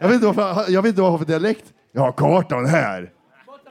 jag, 0.00 0.08
vet 0.08 0.14
inte 0.14 0.26
varför, 0.26 0.72
jag 0.72 0.82
vet 0.82 0.88
inte 0.88 1.00
vad 1.00 1.10
han 1.10 1.18
har 1.18 1.18
för 1.26 1.32
dialekt. 1.32 1.64
Jag 1.92 2.02
har 2.02 2.12
kartan 2.12 2.66
här. 2.66 3.10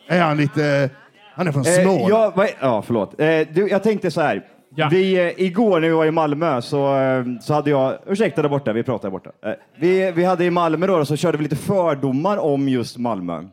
Är 0.07 0.21
han 0.21 0.37
lite... 0.37 0.89
Han 1.33 1.47
är 1.47 1.51
från 1.51 1.65
Eh, 1.65 1.81
Småland. 1.83 2.09
ja, 2.11 2.33
vad, 2.35 2.47
ja, 2.61 2.81
förlåt. 2.81 3.19
Eh, 3.21 3.47
du, 3.53 3.67
jag 3.69 3.83
tänkte 3.83 4.11
så 4.11 4.21
här. 4.21 4.45
Vi, 4.91 5.27
eh, 5.27 5.41
igår 5.45 5.79
när 5.79 5.87
vi 5.87 5.93
var 5.93 6.05
i 6.05 6.11
Malmö 6.11 6.61
så, 6.61 6.97
eh, 6.97 7.25
så 7.41 7.53
hade 7.53 7.69
jag, 7.69 7.97
ursäkta 8.07 8.41
där 8.41 8.49
borta, 8.49 8.73
vi 8.73 8.83
pratar 8.83 9.07
där 9.09 9.11
borta. 9.11 9.31
Eh, 9.43 9.53
vi, 9.79 10.11
vi 10.11 10.23
hade 10.23 10.45
i 10.45 10.49
Malmö 10.51 10.87
då, 10.87 11.05
så 11.05 11.15
körde 11.15 11.37
vi 11.37 11.43
lite 11.43 11.55
fördomar 11.55 12.37
om 12.37 12.69
just 12.69 12.97
Malmö. 12.97 13.43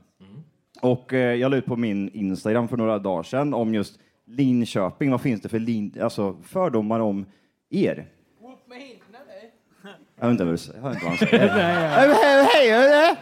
Och 0.82 1.12
eh, 1.12 1.34
jag 1.34 1.50
la 1.50 1.56
ut 1.56 1.66
på 1.66 1.76
min 1.76 2.10
Instagram 2.14 2.68
för 2.68 2.76
några 2.76 2.98
dagar 2.98 3.22
sedan 3.22 3.54
om 3.54 3.74
just 3.74 3.94
Linköping. 4.28 5.10
Vad 5.10 5.20
finns 5.20 5.40
det 5.42 5.48
för 5.48 5.58
lin, 5.58 5.94
alltså, 6.02 6.36
fördomar 6.48 7.00
om 7.00 7.26
er? 7.70 8.06
Jag 10.20 10.26
vet 10.26 10.30
inte 10.30 10.44
vad 10.44 10.54
du 10.54 10.58
säger. 10.58 10.80
Jag 10.82 10.88
vet 10.88 10.94
inte 10.94 11.04
vad 11.04 11.18
han 11.18 11.28
säger. 11.28 11.48
Hej, 11.48 12.14
hej, 12.22 12.48
hej! 12.52 13.16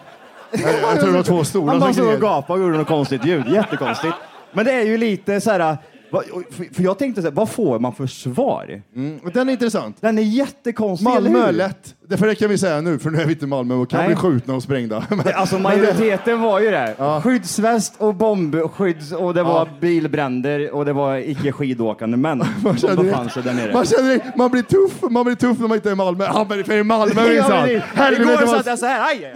Jag, 0.53 0.93
jag 0.93 1.01
tror 1.01 1.11
det 1.11 1.17
var 1.17 1.23
två 1.23 1.45
stolar 1.45 1.67
Han 1.73 1.81
bara 1.81 1.87
som 1.87 1.95
stod 1.95 2.07
och 2.07 2.13
gned. 2.13 2.23
gapade 2.23 2.59
och 2.61 2.67
gjorde 2.67 2.79
något 2.79 2.87
konstigt 2.89 3.25
ljud. 3.25 3.49
Jättekonstigt. 3.49 4.15
Men 4.53 4.65
det 4.65 4.73
är 4.73 4.83
ju 4.83 4.97
lite 4.99 5.41
så 5.41 5.51
här, 5.51 5.77
Va- 6.15 6.23
För, 6.73 6.83
jag 6.83 6.99
tänkte 6.99 7.23
så 7.23 7.29
här, 7.29 7.35
vad 7.35 7.49
får 7.51 7.79
man 7.79 7.95
för 7.95 8.07
svar? 8.07 8.83
Mm, 8.97 9.21
den 9.35 9.49
är 9.49 9.53
intressant. 9.53 9.97
Den 10.01 10.19
är 10.19 10.23
jättekonstig, 10.23 11.07
eller 11.11 11.21
Malmö 11.31 11.39
hur? 11.39 11.49
är 11.49 11.53
lätt. 11.53 11.95
Det, 12.09 12.17
för 12.17 12.27
det 12.27 12.35
kan 12.35 12.49
vi 12.49 12.59
säga 12.59 12.81
nu, 12.81 12.99
för 12.99 13.11
nu 13.11 13.21
är 13.21 13.27
vi 13.27 13.33
inte 13.33 13.45
i 13.45 13.49
Malmö 13.49 13.75
och 13.75 13.91
kan 13.91 13.99
Nej. 13.99 14.07
bli 14.09 14.17
skjutna 14.17 14.55
och 14.55 14.63
sprängda. 14.63 15.05
Men- 15.11 15.21
Alltså 15.35 15.59
majoriteten 15.59 16.41
var 16.41 16.61
ju 16.61 16.71
det. 16.71 17.21
Skyddsväst 17.25 17.95
och 17.99 18.15
bombskydds 18.15 19.13
och 19.13 19.35
det 19.35 19.43
var 19.43 19.69
bilbränder 19.81 20.75
och 20.75 20.85
det 20.85 20.93
var 20.93 21.17
icke 21.17 21.53
skidåkande 21.53 22.17
män 22.17 22.45
som 22.63 22.77
känner 22.77 23.03
befann 23.03 23.31
sig 23.31 23.43
där 23.43 23.53
nere. 23.55 23.73
Man, 23.73 23.85
känner, 23.87 24.09
det. 24.15 24.37
man 24.37 24.51
blir 24.51 24.63
tuff 24.63 25.03
man 25.11 25.25
blir 25.25 25.35
tuff 25.35 25.59
när 25.59 25.69
man 25.69 25.77
inte 25.77 25.89
är 25.89 25.93
i 25.93 25.97
Malmö. 25.97 26.25
Han 26.27 26.53
är 26.53 26.63
för 26.63 26.77
i 26.77 26.83
Malmö 26.83 27.29
minsann. 27.29 27.69
Igår 27.69 28.47
satt 28.47 28.67
jag 28.67 28.79
så 28.79 28.87
här, 28.87 29.09
aj. 29.11 29.35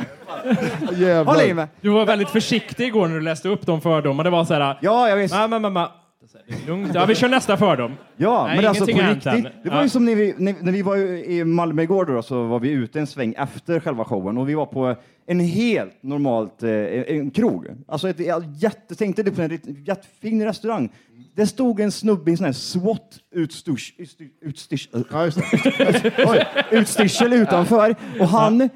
Jävlar. 0.97 1.35
Håll 1.35 1.43
i 1.43 1.55
mig. 1.55 1.67
Du 1.81 1.89
var 1.89 2.07
väldigt 2.07 2.29
försiktig 2.31 2.87
igår 2.87 3.09
när 3.09 3.15
du 3.15 3.21
läste 3.21 3.49
upp 3.49 3.67
de 3.67 3.81
fördomar. 3.81 4.25
Det 4.25 4.31
var 4.31 4.45
så 4.45 4.55
här... 4.55 4.79
Ja, 4.81 5.09
jag 5.09 5.17
visst. 5.17 5.35
Ma, 5.35 5.47
ma, 5.49 5.59
ma, 5.71 5.89
ma. 6.35 6.41
Det 6.49 6.55
är 6.55 6.67
Lugnt. 6.67 6.95
Ja, 6.95 7.07
vi 7.07 7.15
kör 7.15 7.29
nästa 7.29 7.57
fördom. 7.57 7.93
Ja, 8.17 8.47
Nej, 8.47 8.57
men 8.57 8.67
alltså 8.67 8.87
på 8.87 8.91
riktigt. 8.91 9.27
än. 9.27 9.43
Det 9.43 9.69
var 9.71 9.77
Ja. 9.77 9.83
ju 9.83 9.89
som 9.89 10.05
när 10.05 10.15
vi, 10.15 10.35
när, 10.39 10.55
när 10.61 10.73
vi 10.73 10.83
var 10.83 10.97
i 11.31 11.45
Malmö 11.45 11.83
igår 11.83 12.05
då, 12.05 12.23
så 12.23 12.43
var 12.47 12.61
vi 12.61 12.71
ute 12.71 13.01
en 13.01 13.07
sväng 13.07 13.35
efter 13.39 13.81
själva 13.81 14.05
showen 14.05 14.39
och 14.39 14.49
vi 14.49 14.55
var 14.55 14.67
på 14.67 14.97
en 15.27 15.41
helt 15.41 16.03
normalt 16.03 16.63
eh, 16.63 16.71
en 16.71 17.31
krog. 17.31 17.67
Alltså 17.89 18.09
ett 18.09 18.21
ja, 18.21 18.43
jätte, 18.59 18.95
tänkte 18.95 19.23
det 19.23 19.31
på 19.31 19.43
en 19.43 19.59
jättefin 19.87 20.45
restaurang. 20.45 20.93
Det 21.37 21.47
stod 21.47 21.81
en 21.81 21.93
snubbe 21.93 22.31
i 22.31 22.33
en 22.33 22.37
sån 22.37 22.47
här 22.47 22.53
SWAT-utstyrs, 22.53 23.93
utstyrs, 24.41 24.89
Oj, 26.27 26.45
utstyrsel 26.71 27.33
utanför 27.33 27.95
och 28.21 28.29
han 28.29 28.69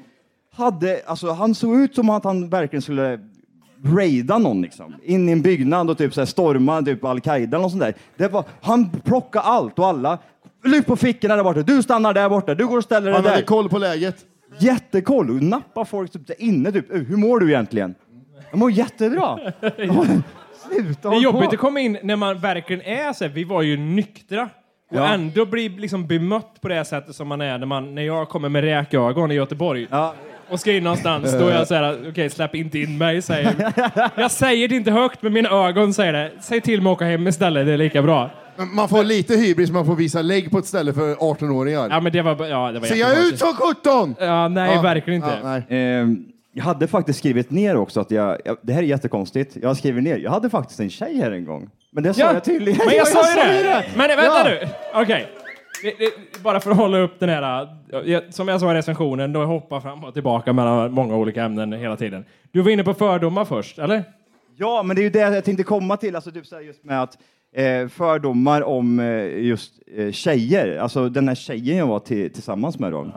hade, 0.55 1.01
alltså 1.05 1.31
han 1.31 1.55
såg 1.55 1.79
ut 1.79 1.95
som 1.95 2.09
att 2.09 2.23
han 2.23 2.49
verkligen 2.49 2.81
skulle 2.81 3.19
raida 3.85 4.37
någon 4.37 4.61
liksom. 4.61 4.95
In 5.03 5.29
i 5.29 5.31
en 5.31 5.41
byggnad 5.41 5.89
och 5.89 5.97
typ 5.97 6.13
så 6.13 6.21
här 6.21 6.25
storma 6.25 6.81
typ 6.81 7.03
Al-Qaida 7.05 7.57
eller 7.57 7.61
något 7.63 7.71
sånt 7.71 7.83
där. 7.83 7.93
Det 8.17 8.27
var, 8.27 8.43
han 8.61 8.89
plockade 8.89 9.45
allt 9.45 9.79
och 9.79 9.87
alla. 9.87 10.17
Lyft 10.65 10.87
på 10.87 10.95
fickorna 10.95 11.35
där 11.35 11.43
borta. 11.43 11.61
Du 11.61 11.83
stannar 11.83 12.13
där 12.13 12.29
borta. 12.29 12.55
Du 12.55 12.67
går 12.67 12.77
och 12.77 12.83
ställer 12.83 13.05
dig 13.05 13.13
Han 13.13 13.23
där. 13.23 13.29
hade 13.31 13.43
koll 13.43 13.69
på 13.69 13.77
läget. 13.77 14.15
Jättekoll. 14.59 15.29
Och 15.29 15.43
nappa 15.43 15.85
folk 15.85 16.11
typ 16.11 16.27
där 16.27 16.41
inne. 16.41 16.71
Typ. 16.71 16.85
Hur 16.91 17.17
mår 17.17 17.39
du 17.39 17.49
egentligen? 17.49 17.95
Jag 18.51 18.59
mår 18.59 18.71
jättebra. 18.71 19.39
Sluta 19.61 19.89
Det 21.01 21.07
är 21.07 21.09
håll 21.11 21.23
jobbigt 21.23 21.49
på. 21.49 21.53
att 21.55 21.57
komma 21.59 21.79
in 21.79 21.97
när 22.03 22.15
man 22.15 22.39
verkligen 22.39 22.81
är 22.81 23.13
så 23.13 23.23
här, 23.23 23.31
vi 23.31 23.43
var 23.43 23.61
ju 23.61 23.77
nyktra. 23.77 24.49
Och 24.91 24.97
Ja. 24.97 25.13
ändå 25.13 25.45
bli 25.45 25.69
liksom 25.69 26.07
bemött 26.07 26.61
på 26.61 26.67
det 26.67 26.85
sättet 26.85 27.15
som 27.15 27.27
man 27.27 27.41
är 27.41 27.57
när, 27.57 27.65
man, 27.65 27.95
när 27.95 28.01
jag 28.01 28.29
kommer 28.29 28.49
med 28.49 28.63
räkögon 28.63 29.31
i 29.31 29.35
Göteborg. 29.35 29.87
Och 30.49 30.59
ska 30.59 30.71
in 30.71 30.83
någonstans, 30.83 31.31
då 31.39 31.47
är 31.47 31.55
jag 31.55 31.67
så 31.67 31.75
här, 31.75 31.97
okej 32.09 32.29
släpp 32.29 32.55
inte 32.55 32.79
in 32.79 32.97
mig, 32.97 33.21
säger 33.21 33.73
jag. 34.17 34.31
Säger 34.31 34.67
det 34.67 34.75
inte 34.75 34.91
högt, 34.91 35.21
men 35.21 35.33
mina 35.33 35.49
ögon 35.49 35.93
säger 35.93 36.13
det. 36.13 36.31
Säg 36.41 36.61
till 36.61 36.81
mig 36.81 36.91
att 36.91 36.95
åka 36.95 37.05
hem 37.05 37.27
istället, 37.27 37.65
det 37.65 37.73
är 37.73 37.77
lika 37.77 38.01
bra. 38.01 38.29
Men 38.55 38.75
Man 38.75 38.89
får 38.89 39.03
lite 39.03 39.35
hybris, 39.35 39.71
man 39.71 39.85
får 39.85 39.95
visa 39.95 40.21
lägg 40.21 40.51
på 40.51 40.57
ett 40.57 40.65
ställe 40.65 40.93
för 40.93 41.15
18-åringar. 41.15 41.87
Ja, 41.89 41.99
men 41.99 42.11
det 42.11 42.21
var, 42.21 42.45
ja, 42.47 42.71
det 42.71 42.79
var 42.79 42.87
Ser 42.87 42.95
jag 42.95 43.17
ut 43.27 43.39
som 43.39 43.53
17? 43.53 44.15
Ja, 44.19 44.47
nej, 44.47 44.75
Ja. 44.75 44.81
verkligen 44.81 45.15
inte. 45.23 45.37
Ja, 45.43 45.49
nej. 45.69 45.79
Ehm, 45.79 46.25
jag 46.53 46.63
hade 46.63 46.87
faktiskt 46.87 47.19
skrivit 47.19 47.51
ner 47.51 47.75
också 47.75 47.99
att 47.99 48.11
jag, 48.11 48.37
jag, 48.45 48.57
det 48.61 48.73
här 48.73 48.79
är 48.81 48.85
jättekonstigt, 48.87 49.57
jag 49.61 49.69
har 49.69 49.75
skrivit 49.75 50.03
ner, 50.03 50.17
jag 50.17 50.31
hade 50.31 50.49
faktiskt 50.49 50.79
en 50.79 50.89
tjej 50.89 51.17
här 51.17 51.31
en 51.31 51.45
gång. 51.45 51.69
Men 51.91 52.03
det 52.03 52.13
sa 52.13 52.21
Ja, 52.21 52.33
jag 52.33 52.43
tydligen. 52.43 52.79
Men 52.85 52.95
jag 52.95 53.07
sa 53.17 53.21
ju 53.57 53.63
det! 53.63 53.83
Men 53.95 54.07
vänta 54.07 54.23
Ja. 54.23 54.43
nu! 54.45 54.67
Okej. 54.93 55.27
Det- 55.83 55.95
det- 55.99 56.43
Bara 56.43 56.59
för 56.59 56.71
att 56.71 56.77
hålla 56.77 56.97
upp 56.97 57.19
den 57.19 57.29
här, 57.29 57.67
jag- 58.05 58.33
som 58.33 58.47
jag 58.47 58.59
sa 58.59 58.71
i 58.71 58.73
recensionen, 58.75 59.33
då 59.33 59.45
hoppar 59.45 59.79
fram 59.79 60.03
och 60.03 60.13
tillbaka 60.13 60.53
mellan 60.53 60.91
många 60.91 61.15
olika 61.15 61.43
ämnen 61.43 61.73
hela 61.73 61.97
tiden. 61.97 62.25
Du 62.51 62.61
var 62.61 62.71
inne 62.71 62.83
på 62.83 62.93
fördomar 62.93 63.45
först, 63.45 63.79
eller? 63.79 64.03
Ja, 64.57 64.83
men 64.83 64.95
det 64.95 65.01
är 65.01 65.03
ju 65.03 65.09
det 65.09 65.19
jag 65.19 65.43
tänkte 65.45 65.63
komma 65.63 65.97
till, 65.97 66.15
alltså 66.15 66.31
typ 66.31 66.45
så 66.45 66.59
just 66.61 66.83
med 66.83 67.01
att 67.03 67.17
eh, 67.55 67.87
fördomar 67.87 68.61
om 68.61 68.99
eh, 68.99 69.37
just 69.39 69.73
eh, 69.97 70.11
tjejer. 70.11 70.77
Alltså 70.77 71.09
den 71.09 71.27
här 71.27 71.35
tjejen 71.35 71.77
jag 71.77 71.87
var 71.87 71.99
till, 71.99 72.33
tillsammans 72.33 72.79
med 72.79 72.91
då. 72.91 73.11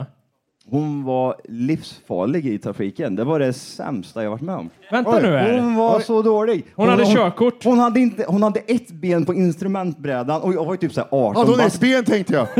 Hon 0.70 1.04
var 1.04 1.36
livsfarlig 1.48 2.46
i 2.46 2.58
trafiken. 2.58 3.16
Det 3.16 3.24
var 3.24 3.38
det 3.38 3.52
sämsta 3.52 4.22
jag 4.22 4.30
varit 4.30 4.40
med 4.40 4.54
om. 4.54 4.70
Vänta 4.90 5.18
nu 5.18 5.36
här. 5.36 5.58
Hon 5.58 5.74
var 5.74 5.96
Oj. 5.96 6.02
så 6.02 6.22
dålig. 6.22 6.64
Hon 6.74 6.88
hade 6.88 7.04
körkort. 7.06 7.64
Hon 7.64 7.78
hade, 7.78 8.00
inte, 8.00 8.24
hon 8.28 8.42
hade 8.42 8.60
ett 8.60 8.90
ben 8.90 9.24
på 9.24 9.34
instrumentbrädan 9.34 10.42
och 10.42 10.54
jag 10.54 10.64
var 10.64 10.72
ju 10.74 10.78
typ 10.78 10.92
så 10.92 11.00
här 11.00 11.08
18 11.10 11.36
Hade 11.36 11.50
hon 11.50 11.58
bast. 11.58 11.74
ett 11.74 11.80
ben 11.80 12.04
tänkte 12.04 12.34
jag. 12.34 12.46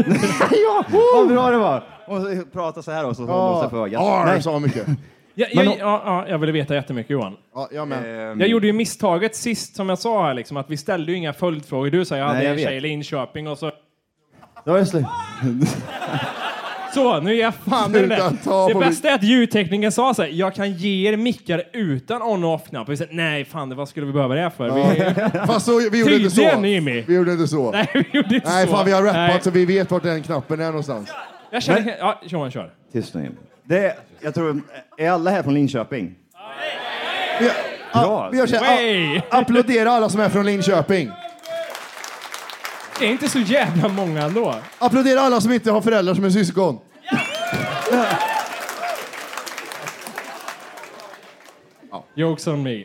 ja, 0.51 0.85
vad 1.15 1.29
bra 1.29 1.51
det 1.51 1.59
var! 1.59 1.85
Hon 2.07 2.45
pratade 2.53 2.83
så 2.85 2.91
här 2.91 3.07
och 3.07 3.17
så 3.17 3.23
hon. 3.23 3.91
Ja, 3.91 4.23
Nej. 4.27 4.37
det 4.37 4.43
sa 4.43 4.59
mycket. 4.59 4.87
Ja, 5.39 5.47
jag, 5.51 5.65
hon- 5.65 5.75
ja, 5.79 6.03
ja, 6.05 6.29
jag 6.29 6.39
ville 6.39 6.53
veta 6.53 6.75
jättemycket 6.75 7.11
Johan. 7.11 7.37
Ja, 7.55 7.69
jag 7.73 7.89
med. 7.89 8.31
Ehm, 8.33 8.41
Jag 8.41 8.49
gjorde 8.49 8.67
ju 8.67 8.73
misstaget 8.73 9.37
sist 9.37 9.77
som 9.77 9.89
jag 9.89 9.99
sa 9.99 10.27
här, 10.27 10.35
liksom, 10.35 10.57
att 10.57 10.71
vi 10.71 10.77
ställde 10.77 11.13
ju 11.13 11.19
inga 11.19 11.33
följdfrågor. 11.33 11.91
Du 11.91 12.05
sa 12.05 12.17
jag 12.17 12.25
hade 12.27 12.39
Nej, 12.39 12.47
jag 12.47 12.59
en 12.59 12.65
tjej 12.65 12.77
i 12.77 12.81
Linköping 12.81 13.49
och 13.49 13.59
så... 13.59 13.71
Då 14.65 14.75
är 14.75 14.93
det. 14.93 15.09
Så, 16.97 17.21
nu 17.21 17.35
är 17.35 17.41
jag 17.41 17.55
fan 17.55 17.93
med 17.93 18.01
det 18.03 18.07
Sluta 18.17 18.31
där. 18.31 18.37
ta 18.45 18.67
Det 18.69 18.73
på 18.73 18.81
bästa 18.81 19.09
är 19.11 19.15
att 19.15 19.23
ljudteknikern 19.23 19.93
sa 19.93 20.15
så 20.15 20.23
här, 20.23 20.29
jag 20.29 20.55
kan 20.55 20.73
ge 20.73 21.09
er 21.13 21.17
mickar 21.17 21.63
utan 21.73 22.23
on 22.23 22.45
och 22.45 22.55
off-knapp. 22.55 22.89
Vi 22.89 22.97
sa, 22.97 23.05
nej 23.11 23.45
fan, 23.45 23.77
vad 23.77 23.89
skulle 23.89 24.07
vi 24.07 24.13
behöva 24.13 24.35
det 24.35 24.51
för? 24.57 24.71
Vi... 24.71 25.15
Fast 25.47 25.67
så, 25.67 25.79
vi 25.91 26.01
gjorde 26.01 26.17
inte 26.17 26.31
så. 26.31 26.37
Tydligen, 26.37 26.65
Jimmy. 26.65 27.05
Vi 27.07 27.15
gjorde 27.15 27.33
inte 27.33 27.47
så. 27.49 27.71
Nej, 27.71 27.89
vi 27.93 28.05
gjorde 28.13 28.35
inte 28.35 28.49
Nej, 28.51 28.67
så. 28.67 28.73
fan 28.73 28.87
vi 28.87 28.93
har 28.93 29.03
rappat 29.03 29.17
Nej. 29.17 29.41
så 29.43 29.51
vi 29.51 29.65
vet 29.67 29.91
vart 29.91 30.03
den 30.03 30.23
knappen 30.23 30.61
är 30.61 30.67
någonstans. 30.67 31.09
Jag 31.51 31.63
känner... 31.63 31.97
Ja, 31.99 32.21
Johan, 32.25 32.51
kör. 32.51 32.71
Tyst 32.93 33.15
nu. 33.15 33.31
Det, 33.65 33.97
jag 34.21 34.35
tror, 34.35 34.61
är 34.99 35.11
alla 35.11 35.31
här 35.31 35.43
från 35.43 35.55
Linköping? 35.55 36.15
Vi, 37.41 37.51
Bra. 37.93 38.29
vi 38.33 38.39
gör 38.39 38.47
så 38.47 38.57
här, 38.57 38.77
Way. 38.77 39.19
a- 39.19 39.23
applådera 39.31 39.91
alla 39.91 40.09
som 40.09 40.21
är 40.21 40.29
från 40.29 40.47
Linköping. 40.47 41.11
Det 42.99 43.07
är 43.07 43.11
inte 43.11 43.29
så 43.29 43.39
jävla 43.39 43.89
många 43.89 44.23
ändå. 44.23 44.55
Applådera 44.79 45.21
alla 45.21 45.41
som 45.41 45.53
inte 45.53 45.71
har 45.71 45.81
föräldrar 45.81 46.15
som 46.15 46.25
är 46.25 46.31
syskon. 46.31 46.79
Jokes 52.15 52.47
on 52.47 52.63
me. 52.63 52.85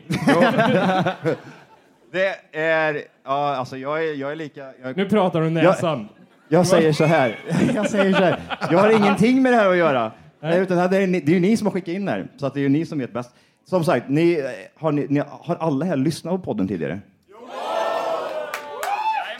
Det 2.12 2.58
är, 2.58 3.02
ja 3.24 3.54
alltså 3.56 3.76
jag 3.76 4.04
är, 4.04 4.14
jag 4.14 4.32
är 4.32 4.36
lika... 4.36 4.64
Jag, 4.82 4.96
Nu 4.96 5.08
pratar 5.08 5.40
du 5.40 5.50
näsan. 5.50 6.08
jag 6.48 6.66
säger 6.66 6.92
så 6.92 7.04
här, 7.04 7.38
jag 7.74 7.90
säger 7.90 8.12
så 8.12 8.18
här, 8.24 8.40
jag 8.70 8.78
har 8.78 8.90
ingenting 8.90 9.42
med 9.42 9.52
det 9.52 9.56
här 9.56 9.70
att 9.70 9.76
göra. 9.76 10.12
Nej. 10.40 10.60
Utan 10.60 10.90
det, 10.90 10.96
är, 10.96 11.06
ni- 11.06 11.20
det 11.20 11.32
är 11.32 11.34
ju 11.34 11.40
ni 11.40 11.56
som 11.56 11.66
har 11.66 11.72
skickat 11.72 11.88
in 11.94 12.04
det 12.04 12.12
här, 12.12 12.26
så 12.36 12.46
att 12.46 12.54
det 12.54 12.60
är 12.60 12.62
ju 12.62 12.68
ni 12.68 12.86
som 12.86 12.98
vet 12.98 13.12
bäst. 13.12 13.30
Som 13.68 13.84
sagt, 13.84 14.08
ni, 14.08 14.32
eh, 14.32 14.44
har, 14.82 14.92
ni, 14.92 15.06
ni, 15.08 15.22
har 15.28 15.56
alla 15.56 15.84
här 15.84 15.96
lyssnat 15.96 16.32
på 16.32 16.38
podden 16.38 16.68
tidigare? 16.68 17.00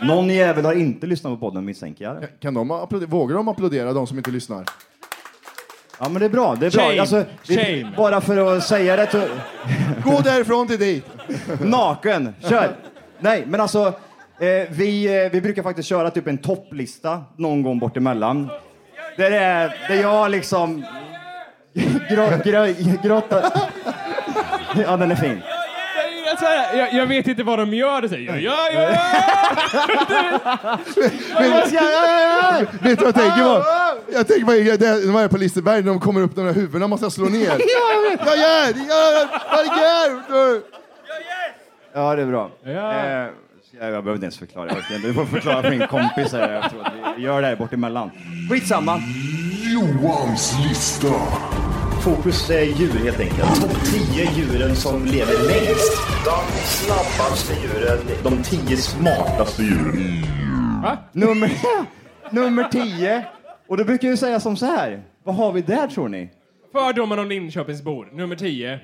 Någon 0.02 0.28
jävel 0.28 0.64
har 0.64 0.72
inte 0.72 1.06
lyssnat 1.06 1.32
på 1.32 1.36
podden 1.36 1.64
misstänker 1.64 2.04
jag. 2.04 2.16
Kan 2.40 2.54
de 2.54 2.70
applådera, 2.70 3.08
vågar 3.10 3.36
de 3.36 3.48
applådera 3.48 3.92
de 3.92 4.06
som 4.06 4.16
inte 4.18 4.30
lyssnar? 4.30 4.64
Ja 6.00 6.08
men 6.08 6.20
det 6.20 6.24
är 6.24 6.30
bra, 6.30 6.56
det 6.60 6.66
är 6.66 6.70
bra. 6.70 6.82
Shame, 6.82 7.00
Alltså, 7.00 7.24
det, 7.46 7.54
shame. 7.56 7.92
bara 7.96 8.20
för 8.20 8.56
att 8.56 8.64
säga 8.64 8.96
det 8.96 9.06
till, 9.06 9.28
Gå 10.04 10.20
därifrån 10.20 10.68
till 10.68 10.78
dit. 10.78 11.04
Naken, 11.60 12.34
kör! 12.40 12.76
Nej, 13.20 13.44
men 13.46 13.60
alltså, 13.60 13.86
eh, 14.40 14.68
vi, 14.70 15.22
eh, 15.24 15.30
vi 15.32 15.40
brukar 15.40 15.62
faktiskt 15.62 15.88
köra 15.88 16.10
typ 16.10 16.26
en 16.26 16.38
topplista 16.38 17.22
någon 17.36 17.62
gång 17.62 17.78
bort 17.78 17.96
emellan. 17.96 18.50
Där, 19.16 19.30
det 19.30 19.38
är, 19.38 19.74
där 19.88 20.02
jag 20.02 20.30
liksom... 20.30 20.84
Grå, 22.10 22.28
grå, 22.44 22.66
grottar... 23.02 23.44
Ja, 24.76 24.96
den 24.96 25.10
är 25.10 25.14
fin. 25.16 25.40
Jag, 26.32 26.38
så 26.38 26.44
här, 26.46 26.76
jag, 26.78 26.92
jag 26.94 27.06
vet 27.06 27.26
inte 27.28 27.42
vad 27.42 27.58
de 27.58 27.74
gör. 27.74 28.02
Det 28.02 28.08
säger, 28.08 28.36
ja, 28.38 28.68
ja, 28.74 28.82
ja, 28.82 28.98
ja. 31.72 32.66
Vet 32.80 32.98
du 32.98 33.04
vad 33.04 33.06
jag 33.06 33.14
tänker 33.14 33.42
på? 33.42 33.64
Jag 34.12 34.28
tänker 34.28 34.44
på 34.44 34.52
det- 34.52 35.04
när 35.06 35.12
man 35.12 35.22
är 35.22 35.28
på 35.28 35.36
Liseberg, 35.36 35.82
när 35.82 35.88
de 35.90 36.00
kommer 36.00 36.20
upp, 36.20 36.34
de 36.36 36.46
där 36.46 36.52
huvudena 36.52 36.86
måste 36.88 37.04
jag 37.04 37.12
slå 37.12 37.24
ner. 37.24 37.48
Ja, 37.58 37.58
ja, 38.36 38.72
ja, 38.88 39.26
ja, 40.28 40.60
Ja, 41.94 42.16
det 42.16 42.22
är 42.22 42.26
bra. 42.26 42.50
Ja. 42.64 42.70
Eh, 42.94 43.08
jag, 43.10 43.30
jag 43.80 43.90
behöver 43.90 44.12
inte 44.14 44.24
ens 44.24 44.38
förklara. 44.38 44.68
Du 45.02 45.14
får 45.14 45.24
förklara 45.24 45.62
för 45.62 45.70
min 45.70 45.86
kompis. 45.86 46.32
Här. 46.32 46.52
Jag 46.52 46.70
tror 46.70 46.80
att 46.82 46.92
vi 47.16 47.22
gör 47.22 47.42
det 47.42 47.48
här 47.48 47.56
bort 47.56 47.72
emellan. 47.72 48.10
Skitsamma. 48.50 49.00
Johans 49.74 50.54
lista. 50.68 51.08
Fokus 52.04 52.50
är 52.50 52.62
djur 52.62 52.92
helt 53.04 53.20
enkelt. 53.20 53.60
De 53.60 53.90
tio 53.90 54.30
djuren 54.36 54.76
som 54.76 55.04
lever 55.04 55.46
längst. 55.46 55.92
De 56.24 56.40
snabbaste 56.64 57.54
djuren. 57.62 57.98
De 58.22 58.42
tio 58.42 58.76
smartaste 58.76 59.62
djuren. 59.62 60.22
Va? 60.82 60.98
Nummer, 61.12 61.50
nummer 62.30 62.64
tio. 62.68 63.24
Och 63.68 63.76
då 63.76 63.84
brukar 63.84 64.08
jag 64.08 64.18
säga 64.18 64.40
som 64.40 64.56
så 64.56 64.66
här. 64.66 65.02
Vad 65.24 65.34
har 65.34 65.52
vi 65.52 65.60
där 65.62 65.86
tror 65.86 66.08
ni? 66.08 66.30
Fördomen 66.72 67.18
om 67.18 67.28
Linköpingsbor, 67.28 68.08
nummer 68.12 68.36
10. 68.36 68.80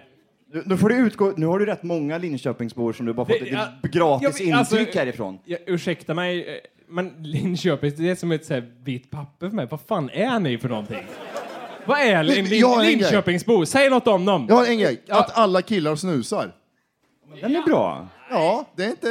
Nu- 0.53 0.63
Nu 0.67 0.77
får 0.77 0.89
du 0.89 0.95
utgå, 0.97 1.33
nu 1.37 1.47
har 1.47 1.59
du 1.59 1.67
rätt 1.67 1.83
många 1.83 2.19
Linköpingsbor 2.19 2.93
som 2.93 3.07
du 3.07 3.13
bara 3.13 3.27
fått 3.27 3.37
Det- 3.41 3.47
ett 3.49 3.53
ja, 3.53 3.89
gratis 3.93 4.41
jag- 4.41 4.59
alltså, 4.59 4.79
intryck 4.79 4.97
härifrån. 4.97 5.39
Jag, 5.45 5.59
ursäkta 5.67 6.15
mig, 6.15 6.49
eh, 6.49 6.55
men 6.89 7.13
Linköping, 7.23 7.93
det 7.97 8.11
är 8.11 8.15
som 8.15 8.33
ett 8.33 8.45
så 8.45 8.55
här 8.55 8.71
vitt 8.85 9.11
papper 9.11 9.49
för 9.49 9.57
mig. 9.57 9.67
Vad 9.71 9.81
fan 9.81 10.11
är 10.11 10.41
ni 10.41 10.59
för 10.59 10.69
någonting? 10.69 10.99
Vad 11.89 12.01
är 12.01 12.23
Lin, 12.23 12.45
Lin, 12.45 12.61
Jag 12.61 12.69
har 12.69 12.77
en 12.77 12.83
grej. 12.85 12.97
Linköpingsbor? 12.97 13.65
Säg 13.65 13.91
något 13.91 14.07
om 14.07 14.25
dem. 14.25 14.47
Jag 14.49 14.57
har 14.57 14.65
en 14.67 14.79
grej. 14.79 15.03
Att 15.09 15.39
alla 15.39 15.63
killar 15.63 15.97
snusar. 15.97 16.53
Den 17.41 17.57
är 17.57 17.63
bra. 17.63 18.09
Ja, 18.31 18.65
det 18.77 18.85
är 18.85 18.89
inte... 18.89 19.09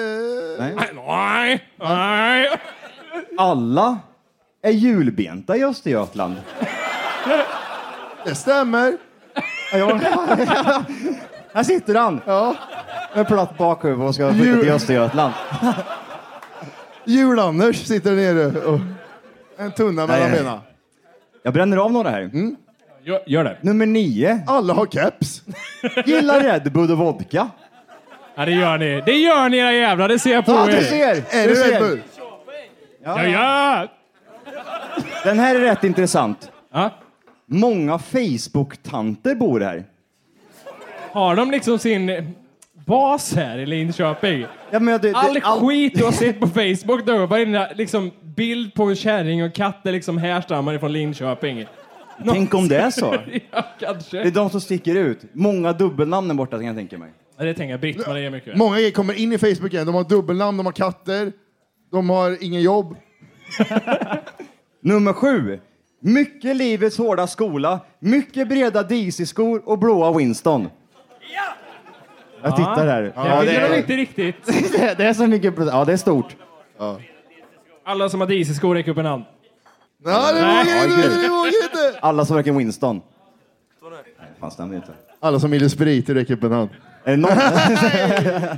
Nej. 0.59 0.75
Nej, 0.95 1.63
nej. 1.79 2.49
Alla 3.37 3.97
är 4.61 4.71
julbenta 4.71 5.57
i 5.57 5.63
Östergötland. 5.63 6.35
Det 8.25 8.35
stämmer. 8.35 8.97
Ja, 9.73 9.99
Här 11.53 11.63
sitter 11.63 11.95
han. 11.95 12.21
Ja. 12.25 12.55
Med 13.15 13.27
platt 13.27 13.57
bakhuvud 13.57 14.07
och 14.07 14.15
ska 14.15 14.33
flytta 14.33 14.59
till 14.61 14.71
Östergötland. 14.71 15.33
Jul-Anders 17.05 17.85
sitter 17.85 18.11
nere 18.11 18.45
och 18.61 18.79
en 19.57 19.71
tunna 19.71 20.07
mellan 20.07 20.31
benen. 20.31 20.59
Jag 21.43 21.53
bränner 21.53 21.77
av 21.77 21.91
några 21.91 22.09
här. 22.09 22.31
Gör, 23.07 23.23
gör 23.25 23.43
det. 23.43 23.57
Nummer 23.61 23.85
nio. 23.85 24.39
Alla 24.47 24.73
har 24.73 24.85
keps. 24.85 25.41
Gillar 26.05 26.39
Red 26.41 26.71
Bull 26.71 26.91
och 26.91 26.97
vodka. 26.97 27.49
Ja, 28.35 28.45
det 28.45 28.51
gör 28.51 28.77
ni. 28.77 29.03
Det 29.05 29.11
gör 29.11 29.49
ni 29.49 29.57
era 29.57 29.73
jävlar, 29.73 30.07
det 30.07 30.19
ser 30.19 30.33
jag 30.33 30.45
på 30.45 30.51
Ja, 30.51 30.69
er. 30.69 30.77
du 30.77 30.83
ser! 30.83 31.23
Är 31.29 31.47
du 31.47 31.53
det 31.53 31.71
Red. 31.71 31.81
Bull? 31.81 32.01
Ja, 33.03 33.23
ja. 33.23 33.87
Den 35.23 35.39
här 35.39 35.55
är 35.55 35.59
rätt 35.59 35.83
intressant. 35.83 36.51
Ja. 36.71 36.91
Många 37.45 37.99
Facebook-tanter 37.99 39.35
bor 39.35 39.59
här. 39.59 39.83
Har 41.11 41.35
de 41.35 41.51
liksom 41.51 41.79
sin 41.79 42.35
bas 42.85 43.35
här 43.35 43.57
i 43.57 43.65
Linköping? 43.65 44.45
Ja, 44.71 44.79
men 44.79 45.01
det, 45.01 45.11
det, 45.11 45.15
All 45.15 45.41
skit 45.41 45.93
du 45.95 46.05
har 46.05 46.11
sett 46.11 46.39
på 46.39 46.47
Facebook 46.47 47.05
då, 47.05 47.25
varenda 47.25 47.69
liksom, 47.75 48.11
bild 48.21 48.73
på 48.73 48.83
en 48.83 48.95
kärring 48.95 49.43
och 49.43 49.53
katt 49.53 49.85
är 49.85 49.91
liksom 49.91 50.17
härstammar 50.17 50.73
ifrån 50.73 50.93
Linköping. 50.93 51.65
Tänk 52.25 52.53
om 52.53 52.67
det 52.67 52.77
är 52.77 52.89
så. 52.89 53.15
ja, 53.51 53.65
kanske. 53.79 54.17
Det 54.17 54.27
är 54.27 54.31
de 54.31 54.49
som 54.49 54.61
sticker 54.61 54.95
ut. 54.95 55.19
Många 55.33 55.73
dubbelnamn 55.73 56.27
där 56.27 56.35
borta 56.35 56.57
kan 56.57 56.65
jag 56.65 56.75
tänka 56.75 56.97
mig. 56.97 57.11
Ja, 57.37 57.45
det 57.45 57.53
tänker 57.53 57.71
jag 57.71 57.79
Britt-Marie 57.79 58.29
mycket. 58.29 58.57
Många 58.57 58.91
kommer 58.91 59.13
in 59.19 59.33
i 59.33 59.37
Facebook 59.37 59.73
igen. 59.73 59.85
De 59.85 59.95
har 59.95 60.03
dubbelnamn, 60.03 60.57
de 60.57 60.65
har 60.65 60.73
katter, 60.73 61.31
de 61.91 62.09
har 62.09 62.37
ingen 62.41 62.61
jobb. 62.61 62.95
Nummer 64.81 65.13
sju. 65.13 65.59
Mycket 65.99 66.55
livets 66.55 66.97
hårda 66.97 67.27
skola, 67.27 67.79
mycket 67.99 68.49
breda 68.49 68.83
DC-skor 68.83 69.61
och 69.65 69.79
blåa 69.79 70.17
Winston. 70.17 70.69
Jag 72.41 72.55
tittar 72.55 72.87
här. 72.87 73.13
Ja, 73.15 73.43
det 73.43 73.55
är 73.55 73.77
inte 73.77 73.93
riktigt. 73.93 74.45
det, 74.45 74.93
det 74.97 75.03
är 75.03 75.13
så 75.13 75.27
mycket. 75.27 75.53
Ja, 75.57 75.85
det 75.85 75.93
är 75.93 75.97
stort. 75.97 76.35
Alla 77.85 78.09
som 78.09 78.21
har 78.21 78.27
DC-skor 78.27 78.75
räcker 78.75 78.91
upp 78.91 78.97
en 78.97 79.05
hand. 79.05 79.23
Ja, 80.03 80.31
det 80.31 80.41
Nej. 80.41 80.65
vågar 80.65 80.83
inte, 81.05 81.21
det 81.21 81.29
vågar 81.29 81.47
inte. 81.47 81.99
Alla 81.99 82.25
som 82.25 82.35
verkar 82.35 82.51
Winston. 82.51 83.01
Nej, 83.91 84.27
fan 84.39 84.51
stämmer 84.51 84.75
inte. 84.75 84.91
Alla 85.19 85.39
som 85.39 85.53
gillar 85.53 85.67
sprit, 85.67 86.09
räcker 86.09 86.33
upp 86.33 86.43
en 86.43 86.51
hand. 86.51 86.69
Är 87.03 87.11
det 87.11 87.17
någon? 87.17 87.31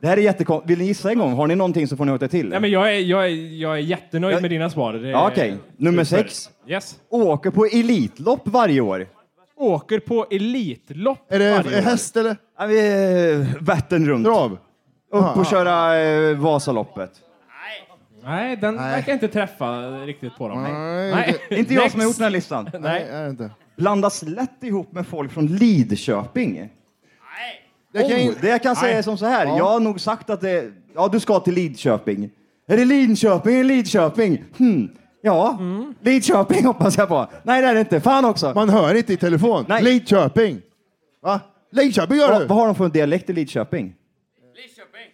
det 0.00 0.06
här 0.08 0.16
är 0.16 0.20
jättekonstigt. 0.22 0.70
Vill 0.70 0.78
ni 0.78 0.84
gissa 0.84 1.10
en 1.10 1.18
gång? 1.18 1.32
Har 1.32 1.46
ni 1.46 1.54
någonting 1.54 1.88
så 1.88 1.96
får 1.96 2.04
ni 2.04 2.12
åka 2.12 2.28
till. 2.28 2.48
Nej, 2.48 2.60
men 2.60 2.70
jag, 2.70 2.94
är, 2.96 3.00
jag, 3.00 3.24
är, 3.24 3.28
jag 3.60 3.72
är 3.74 3.78
jättenöjd 3.80 4.42
med 4.42 4.50
dina 4.50 4.70
svar. 4.70 4.92
Det 4.92 5.08
är 5.08 5.10
Ja, 5.12 5.28
okej. 5.32 5.56
Nummer 5.76 6.04
super. 6.04 6.22
sex. 6.22 6.50
Yes. 6.66 6.96
Åker 7.10 7.50
på 7.50 7.64
Elitlopp 7.66 8.40
varje 8.44 8.80
år. 8.80 9.06
Åker 9.56 9.98
på 10.00 10.26
Elitlopp 10.30 11.32
Är 11.32 11.38
det 11.38 11.50
varje 11.50 11.78
år. 11.78 11.82
häst 11.82 12.16
eller? 12.16 12.36
Ja, 12.58 12.66
vi 12.66 12.80
är 12.80 13.58
Vättern 13.64 14.08
runt. 14.08 14.26
Trav? 14.26 14.58
Upp 15.12 15.36
och 15.36 15.46
köra 15.46 16.00
eh, 16.00 16.36
Vasaloppet. 16.36 17.10
Nej, 18.24 18.56
den 18.56 18.76
verkar 18.76 19.12
inte 19.12 19.28
träffa 19.28 19.80
riktigt 19.90 20.36
på 20.36 20.48
dem. 20.48 20.62
Nej, 20.62 21.36
Inte 21.50 21.74
jag 21.74 21.90
som 21.90 22.00
har 22.00 22.06
gjort 22.06 22.16
den 22.16 22.24
här 22.24 22.30
listan. 22.30 22.70
Nej, 22.80 23.06
är 23.10 23.24
det 23.24 23.30
inte. 23.30 23.50
Blandas 23.76 24.22
lätt 24.22 24.62
ihop 24.64 24.92
med 24.92 25.06
folk 25.06 25.32
från 25.32 25.46
Lidköping. 25.46 26.68
Det 27.92 28.02
kan 28.02 28.12
oh, 28.12 28.24
in- 28.24 28.34
det 28.40 28.48
jag 28.48 28.62
kan 28.62 28.76
säga 28.76 28.98
är 28.98 29.02
som 29.02 29.18
så 29.18 29.26
här. 29.26 29.46
Ja. 29.46 29.58
Jag 29.58 29.64
har 29.64 29.80
nog 29.80 30.00
sagt 30.00 30.30
att 30.30 30.40
det, 30.40 30.72
ja, 30.94 31.08
du 31.12 31.20
ska 31.20 31.40
till 31.40 31.54
Lidköping. 31.54 32.30
Är 32.68 32.76
det 32.76 32.84
Lidköping 32.84 33.54
eller 33.54 33.64
Lidköping? 33.64 34.44
Hmm. 34.58 34.88
Ja, 35.22 35.58
Lidköping 36.00 36.64
hoppas 36.66 36.98
jag 36.98 37.08
på. 37.08 37.26
Nej, 37.42 37.62
det 37.62 37.68
är 37.68 37.74
det 37.74 37.80
inte. 37.80 38.00
Fan 38.00 38.24
också. 38.24 38.52
Man 38.54 38.68
hör 38.68 38.94
inte 38.94 39.12
i 39.12 39.16
telefon. 39.16 39.64
Nej. 39.68 39.82
Lidköping. 39.82 40.60
Va? 41.22 41.40
Lidköping 41.72 42.16
gör 42.16 42.30
Vad, 42.30 42.40
du? 42.40 42.46
vad 42.46 42.58
har 42.58 42.66
de 42.66 42.74
för 42.74 42.88
dialekt 42.88 43.30
i 43.30 43.32
Lidköping? 43.32 43.94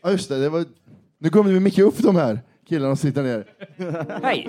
Ja, 0.02 0.10
just 0.10 0.28
det. 0.28 0.40
det 0.40 0.48
var... 0.48 0.64
Nu 1.18 1.30
kommer 1.30 1.52
vi 1.52 1.60
mycket 1.60 1.84
upp 1.84 1.98
de 1.98 2.16
här 2.16 2.40
killarna 2.68 2.96
sitter 2.96 3.22
ner. 3.22 3.44
Hej! 4.22 4.48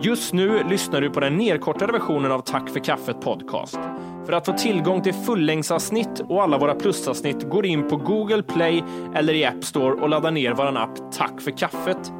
Just 0.00 0.32
nu 0.32 0.62
lyssnar 0.70 1.00
du 1.00 1.10
på 1.10 1.20
den 1.20 1.36
nedkortade 1.36 1.92
versionen 1.92 2.32
av 2.32 2.40
Tack 2.40 2.70
för 2.70 2.80
kaffet 2.80 3.20
podcast. 3.20 3.78
För 4.26 4.32
att 4.32 4.46
få 4.46 4.52
tillgång 4.52 5.02
till 5.02 5.14
fullängdsavsnitt 5.14 6.20
och 6.28 6.42
alla 6.42 6.58
våra 6.58 6.74
plusavsnitt 6.74 7.42
går 7.42 7.66
in 7.66 7.88
på 7.88 7.96
Google 7.96 8.42
Play 8.42 8.84
eller 9.14 9.34
i 9.34 9.44
App 9.44 9.64
Store 9.64 9.94
och 9.94 10.08
laddar 10.08 10.30
ner 10.30 10.54
vår 10.54 10.76
app 10.76 11.12
Tack 11.12 11.40
för 11.40 11.50
kaffet. 11.50 12.12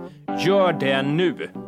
Gör 0.46 0.72
det 0.72 1.02
nu! 1.02 1.67